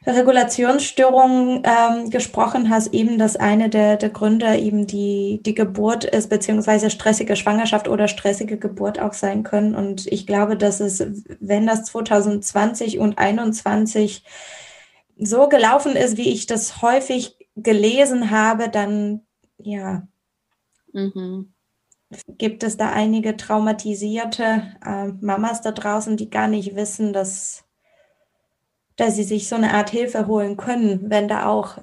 [0.06, 6.28] Regulationsstörungen ähm, gesprochen hast, eben, dass eine der, der Gründe eben die, die Geburt ist,
[6.28, 9.74] beziehungsweise stressige Schwangerschaft oder stressige Geburt auch sein können.
[9.74, 11.02] Und ich glaube, dass es,
[11.40, 14.24] wenn das 2020 und 2021
[15.16, 19.22] so gelaufen ist, wie ich das häufig gelesen habe, dann
[19.56, 20.06] ja,
[20.92, 21.54] mhm
[22.28, 27.64] gibt es da einige traumatisierte äh, Mamas da draußen, die gar nicht wissen, dass,
[28.96, 31.78] dass sie sich so eine Art Hilfe holen können, wenn da auch,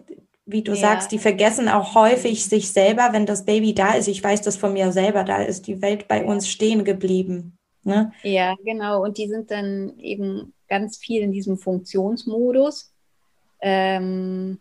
[0.45, 0.77] wie du ja.
[0.77, 4.07] sagst, die vergessen auch häufig sich selber, wenn das Baby da ist.
[4.07, 7.57] Ich weiß das von mir selber, da ist die Welt bei uns stehen geblieben.
[7.83, 8.11] Ne?
[8.23, 9.03] Ja, genau.
[9.03, 12.91] Und die sind dann eben ganz viel in diesem Funktionsmodus.
[13.61, 14.59] Ähm,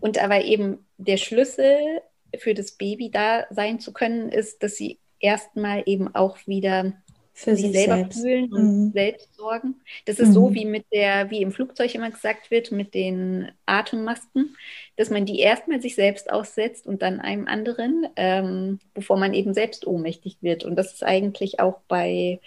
[0.00, 2.02] und aber eben der Schlüssel
[2.38, 6.92] für das Baby da sein zu können, ist, dass sie erstmal eben auch wieder
[7.36, 8.22] für sich selber selbst.
[8.22, 8.92] fühlen und mhm.
[8.92, 9.74] selbst sorgen.
[10.06, 10.32] Das ist mhm.
[10.32, 14.56] so wie mit der, wie im Flugzeug immer gesagt wird, mit den Atemmasken,
[14.96, 19.52] dass man die erstmal sich selbst aussetzt und dann einem anderen, ähm, bevor man eben
[19.52, 20.64] selbst ohnmächtig wird.
[20.64, 22.40] Und das ist eigentlich auch bei,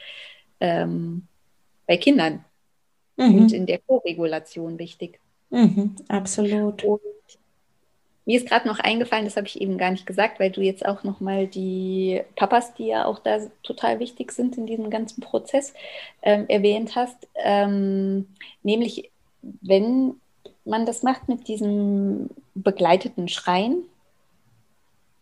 [0.59, 1.27] ähm,
[1.85, 2.43] bei Kindern
[3.15, 3.35] mhm.
[3.35, 5.19] und in der Koregulation wichtig.
[5.51, 6.83] Mhm, absolut.
[6.83, 6.99] Und
[8.29, 10.85] mir ist gerade noch eingefallen, das habe ich eben gar nicht gesagt, weil du jetzt
[10.85, 15.73] auch nochmal die Papas, die ja auch da total wichtig sind in diesem ganzen Prozess,
[16.21, 17.27] ähm, erwähnt hast.
[17.43, 18.27] Ähm,
[18.61, 19.09] nämlich,
[19.41, 20.13] wenn
[20.63, 23.81] man das macht mit diesem begleiteten Schreien,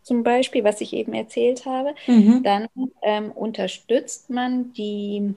[0.04, 2.44] zum Beispiel, was ich eben erzählt habe, mhm.
[2.44, 2.68] dann
[3.04, 5.34] ähm, unterstützt man die,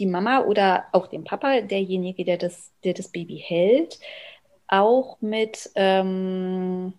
[0.00, 4.00] die Mama oder auch den Papa, derjenige, der das, der das Baby hält,
[4.66, 6.92] auch mit ähm,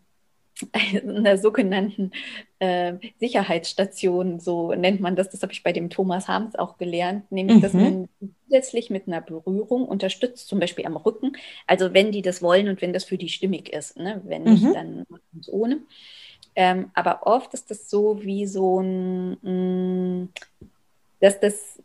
[0.74, 2.12] einer sogenannten
[2.60, 7.32] äh, Sicherheitsstation, so nennt man das, das habe ich bei dem Thomas Harms auch gelernt,
[7.32, 7.62] nämlich, mhm.
[7.62, 8.10] dass man
[8.46, 11.36] zusätzlich mit einer Berührung unterstützt, zum Beispiel am Rücken,
[11.68, 14.22] also wenn die das wollen und wenn das für die stimmig ist, ne?
[14.26, 14.74] wenn nicht, mhm.
[14.74, 15.80] dann wir es ohne.
[16.56, 20.30] Ähm, aber oft ist das so wie so ein, mh, mm,
[21.20, 21.80] dass das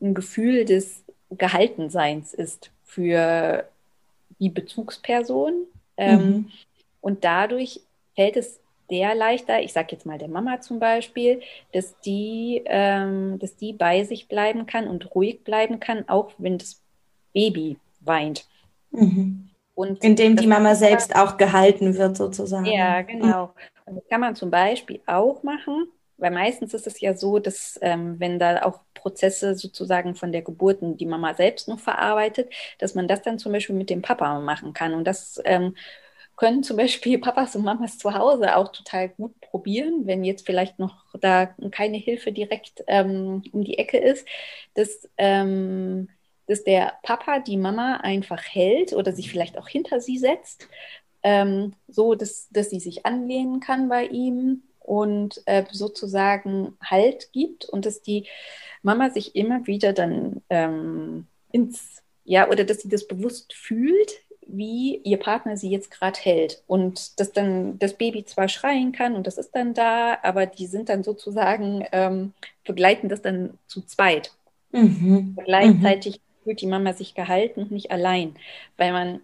[0.00, 3.68] ein Gefühl des Gehaltenseins ist für
[4.38, 5.54] die Bezugsperson.
[5.96, 6.50] Ähm, mhm.
[7.00, 7.80] Und dadurch
[8.14, 11.40] fällt es der leichter, ich sage jetzt mal der Mama zum Beispiel,
[11.72, 16.58] dass die, ähm, dass die bei sich bleiben kann und ruhig bleiben kann, auch wenn
[16.58, 16.82] das
[17.34, 18.46] Baby weint.
[18.90, 19.50] Mhm.
[19.74, 22.64] Und Indem die Mama selbst auch gehalten wird, sozusagen.
[22.64, 23.54] Ja, genau.
[23.86, 25.86] Und das kann man zum Beispiel auch machen,
[26.16, 30.42] weil meistens ist es ja so, dass ähm, wenn da auch Prozesse sozusagen von der
[30.42, 34.40] Geburt die Mama selbst noch verarbeitet, dass man das dann zum Beispiel mit dem Papa
[34.40, 34.94] machen kann.
[34.94, 35.76] Und das ähm,
[36.38, 40.78] können zum Beispiel Papas und Mamas zu Hause auch total gut probieren, wenn jetzt vielleicht
[40.78, 44.26] noch da keine Hilfe direkt ähm, um die Ecke ist,
[44.74, 46.08] dass, ähm,
[46.46, 50.68] dass der Papa die Mama einfach hält oder sich vielleicht auch hinter sie setzt,
[51.22, 57.64] ähm, so dass, dass sie sich anlehnen kann bei ihm und äh, sozusagen Halt gibt
[57.66, 58.26] und dass die
[58.82, 64.96] Mama sich immer wieder dann ähm, ins, ja, oder dass sie das bewusst fühlt, wie
[65.04, 66.62] ihr Partner sie jetzt gerade hält.
[66.66, 70.66] Und dass dann das Baby zwar schreien kann und das ist dann da, aber die
[70.66, 72.32] sind dann sozusagen, ähm,
[72.64, 74.32] begleiten das dann zu zweit.
[74.72, 75.36] Mhm.
[75.44, 76.44] Gleichzeitig mhm.
[76.44, 78.34] fühlt die Mama sich gehalten und nicht allein,
[78.76, 79.20] weil man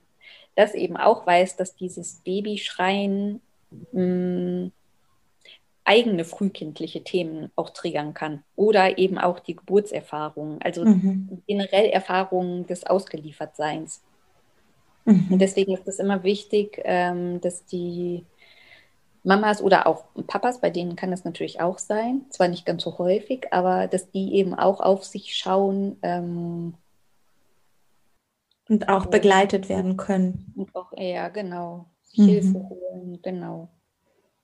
[0.57, 3.41] das eben auch weiß, dass dieses Babyschreien
[3.93, 4.73] mh, mm,
[5.85, 11.43] eigene frühkindliche Themen auch triggern kann oder eben auch die Geburtserfahrungen, also mhm.
[11.47, 14.01] generell Erfahrungen des Ausgeliefertseins.
[15.05, 15.29] Mhm.
[15.31, 18.25] Und deswegen ist es immer wichtig, ähm, dass die
[19.23, 22.99] Mamas oder auch Papas, bei denen kann das natürlich auch sein, zwar nicht ganz so
[22.99, 25.97] häufig, aber dass die eben auch auf sich schauen.
[26.03, 26.75] Ähm,
[28.69, 30.53] und auch begleitet werden können.
[30.57, 31.87] Und auch, ja, genau.
[32.17, 32.25] Mhm.
[32.25, 33.69] Hilfe holen, genau.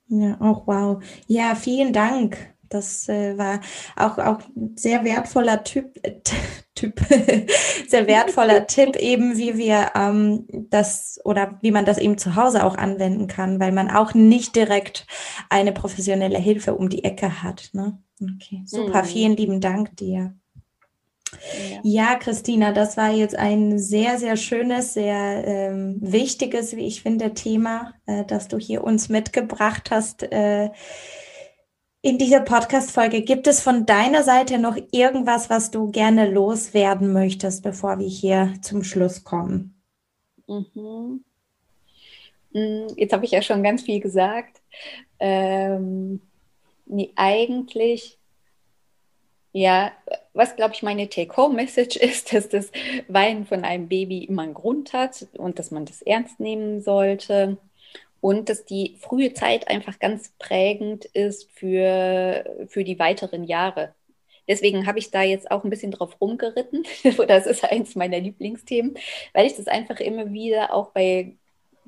[0.09, 1.03] Ja, auch wow.
[1.27, 2.55] Ja, vielen Dank.
[2.71, 3.61] Das äh, war
[3.97, 4.41] auch, auch
[4.77, 6.21] sehr wertvoller Typ, äh,
[6.77, 7.01] Typ
[7.89, 12.65] sehr wertvoller Tipp, eben wie wir ähm, das oder wie man das eben zu Hause
[12.65, 15.07] auch anwenden kann, weil man auch nicht direkt
[15.51, 17.71] eine professionelle Hilfe um die Ecke hat.
[17.73, 17.99] Ne?
[18.23, 19.03] Okay, super.
[19.03, 19.07] Mhm.
[19.07, 20.35] Vielen lieben Dank dir.
[21.73, 21.81] Ja.
[21.83, 22.15] ja.
[22.17, 27.95] Christina, das war jetzt ein sehr, sehr schönes, sehr ähm, wichtiges, wie ich finde, Thema,
[28.07, 30.23] äh, das du hier uns mitgebracht hast.
[30.23, 30.71] Äh,
[32.03, 37.63] in dieser Podcast-Folge gibt es von deiner Seite noch irgendwas, was du gerne loswerden möchtest,
[37.63, 39.81] bevor wir hier zum Schluss kommen?
[40.47, 41.25] Mhm.
[42.53, 44.63] Mm, jetzt habe ich ja schon ganz viel gesagt.
[45.19, 46.21] Ähm,
[46.87, 48.19] nee, eigentlich
[49.53, 49.93] ja,
[50.33, 52.71] was glaube ich meine Take-Home-Message ist, dass das
[53.09, 57.59] Weinen von einem Baby immer einen Grund hat und dass man das ernst nehmen sollte
[58.21, 63.95] und dass die frühe Zeit einfach ganz prägend ist für, für die weiteren Jahre.
[64.49, 66.85] Deswegen habe ich da jetzt auch ein bisschen drauf rumgeritten.
[67.29, 68.95] das ist eins meiner Lieblingsthemen,
[69.33, 71.37] weil ich das einfach immer wieder auch bei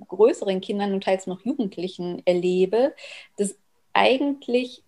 [0.08, 2.94] größeren Kindern und teils noch Jugendlichen erlebe,
[3.36, 3.56] dass
[3.92, 4.82] eigentlich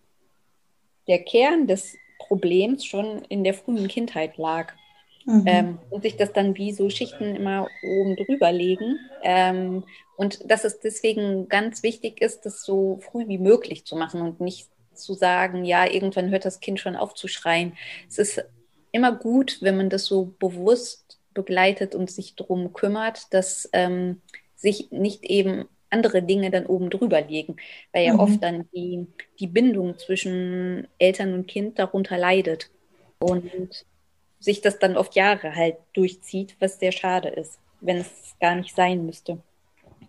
[1.09, 4.72] der Kern des Problems schon in der frühen Kindheit lag.
[5.27, 5.45] Mhm.
[5.47, 8.99] Ähm, und sich das dann wie so Schichten immer oben drüber legen.
[9.22, 9.85] Ähm,
[10.16, 14.41] und dass es deswegen ganz wichtig ist, das so früh wie möglich zu machen und
[14.41, 17.72] nicht zu sagen, ja, irgendwann hört das Kind schon auf zu schreien.
[18.09, 18.45] Es ist
[18.93, 24.20] immer gut, wenn man das so bewusst begleitet und sich darum kümmert, dass ähm,
[24.55, 27.57] sich nicht eben andere Dinge dann oben drüber legen,
[27.93, 28.20] weil ja mhm.
[28.20, 29.07] oft dann die,
[29.39, 32.70] die Bindung zwischen Eltern und Kind darunter leidet
[33.18, 33.85] und
[34.45, 38.76] sich das dann oft Jahre halt durchzieht, was sehr schade ist, wenn es gar nicht
[38.76, 39.38] sein müsste.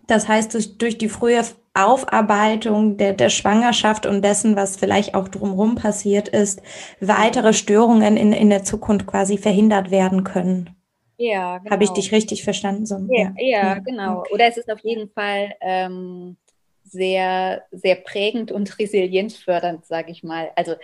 [0.06, 1.42] Das heißt, durch, die frühe
[1.74, 6.62] Aufarbeitung der, der Schwangerschaft und dessen, was vielleicht auch drumherum passiert ist,
[7.00, 10.70] weitere Störungen in, in der Zukunft quasi verhindert werden können.
[11.18, 11.70] Ja, genau.
[11.70, 12.86] Habe ich dich richtig verstanden?
[12.86, 14.20] So, ja, ja, ja, genau.
[14.20, 14.34] Okay.
[14.34, 16.36] Oder es ist auf jeden Fall ähm,
[16.84, 20.50] sehr, sehr prägend und resilienzfördernd, sage ich mal.
[20.56, 20.74] Also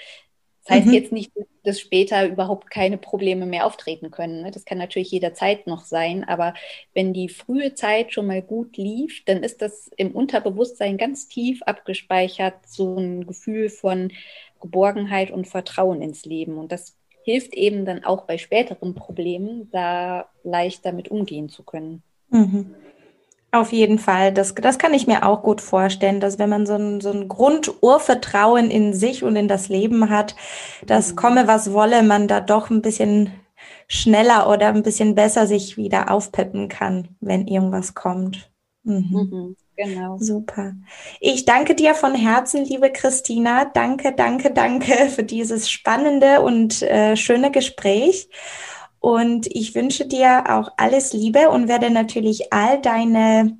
[0.64, 0.92] das heißt mhm.
[0.92, 1.32] jetzt nicht,
[1.64, 4.42] dass später überhaupt keine Probleme mehr auftreten können.
[4.42, 4.50] Ne?
[4.52, 6.54] Das kann natürlich jederzeit noch sein, aber
[6.94, 11.62] wenn die frühe Zeit schon mal gut lief, dann ist das im Unterbewusstsein ganz tief
[11.64, 14.12] abgespeichert, so ein Gefühl von
[14.60, 16.58] Geborgenheit und Vertrauen ins Leben.
[16.58, 22.02] Und das hilft eben dann auch bei späteren Problemen, da leicht damit umgehen zu können.
[22.30, 22.74] Mhm.
[23.54, 24.32] Auf jeden Fall.
[24.32, 27.28] Das, das kann ich mir auch gut vorstellen, dass wenn man so ein, so ein
[27.28, 30.34] Grundurvertrauen in sich und in das Leben hat,
[30.86, 31.16] dass mhm.
[31.16, 33.30] komme was wolle, man da doch ein bisschen
[33.88, 38.50] schneller oder ein bisschen besser sich wieder aufpeppen kann, wenn irgendwas kommt.
[38.84, 39.28] Mhm.
[39.30, 39.56] Mhm.
[39.76, 40.16] Genau.
[40.18, 40.72] Super.
[41.20, 43.66] Ich danke dir von Herzen, liebe Christina.
[43.66, 48.28] Danke, danke, danke für dieses spannende und äh, schöne Gespräch.
[49.02, 53.58] Und ich wünsche dir auch alles Liebe und werde natürlich all deine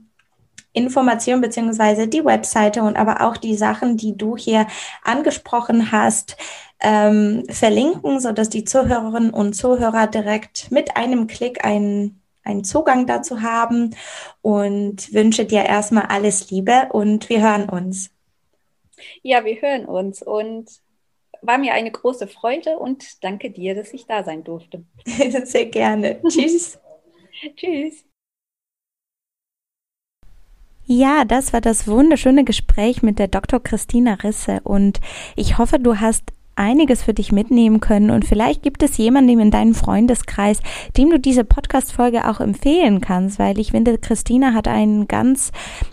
[0.72, 4.68] Informationen beziehungsweise die Webseite und aber auch die Sachen, die du hier
[5.02, 6.36] angesprochen hast,
[6.78, 13.06] ähm, verlinken, so dass die Zuhörerinnen und Zuhörer direkt mit einem Klick einen einen Zugang
[13.08, 13.96] dazu haben
[14.42, 18.10] und wünsche dir erstmal alles Liebe und wir hören uns.
[19.22, 20.70] Ja, wir hören uns und
[21.42, 24.84] war mir eine große Freude und danke dir, dass ich da sein durfte.
[25.44, 26.20] Sehr gerne.
[26.28, 26.78] Tschüss.
[27.56, 28.04] Tschüss.
[30.84, 33.62] Ja, das war das wunderschöne Gespräch mit der Dr.
[33.62, 35.00] Christina Risse und
[35.36, 39.50] ich hoffe, du hast einiges für dich mitnehmen können und vielleicht gibt es jemanden in
[39.50, 40.60] deinem Freundeskreis,
[40.96, 45.52] dem du diese Podcast-Folge auch empfehlen kannst, weil ich finde, Christina hat einen ganz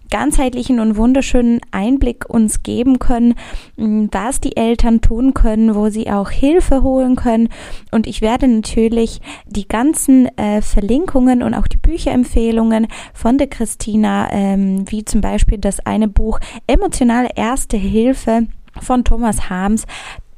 [0.10, 3.36] ganzheitlichen und wunderschönen Einblick uns geben können,
[3.78, 7.50] was die Eltern tun können, wo sie auch Hilfe holen können.
[7.92, 14.32] Und ich werde natürlich die ganzen äh, Verlinkungen und auch die Bücherempfehlungen von der Christina,
[14.32, 18.48] ähm, wie zum Beispiel das eine Buch Emotionale Erste Hilfe
[18.82, 19.86] von Thomas Harms,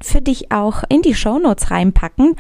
[0.03, 2.35] für dich auch in die Shownotes reinpacken.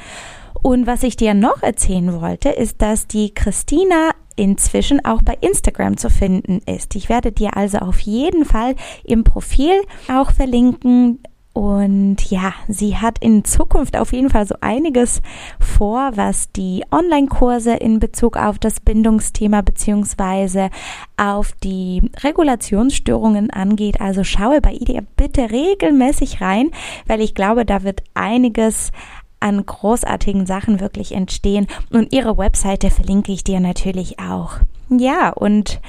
[0.63, 5.97] Und was ich dir noch erzählen wollte, ist, dass die Christina inzwischen auch bei Instagram
[5.97, 6.95] zu finden ist.
[6.95, 9.73] Ich werde dir also auf jeden Fall im Profil
[10.11, 11.19] auch verlinken.
[11.61, 15.21] Und ja, sie hat in Zukunft auf jeden Fall so einiges
[15.59, 20.71] vor, was die Online-Kurse in Bezug auf das Bindungsthema beziehungsweise
[21.17, 24.01] auf die Regulationsstörungen angeht.
[24.01, 26.71] Also schaue bei ihr bitte regelmäßig rein,
[27.05, 28.91] weil ich glaube, da wird einiges
[29.39, 31.67] an großartigen Sachen wirklich entstehen.
[31.91, 34.53] Und ihre Webseite verlinke ich dir natürlich auch.
[34.89, 35.79] Ja, und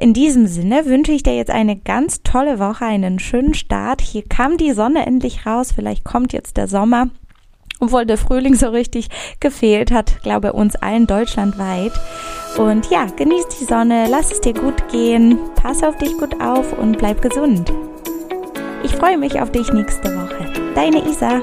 [0.00, 4.00] in diesem Sinne wünsche ich dir jetzt eine ganz tolle Woche, einen schönen Start.
[4.00, 5.72] Hier kam die Sonne endlich raus.
[5.74, 7.10] Vielleicht kommt jetzt der Sommer.
[7.80, 9.08] Obwohl der Frühling so richtig
[9.40, 11.92] gefehlt hat, glaube uns allen deutschlandweit.
[12.56, 16.78] Und ja, genieß die Sonne, lass es dir gut gehen, pass auf dich gut auf
[16.78, 17.70] und bleib gesund.
[18.82, 20.50] Ich freue mich auf dich nächste Woche.
[20.74, 21.42] Deine Isa.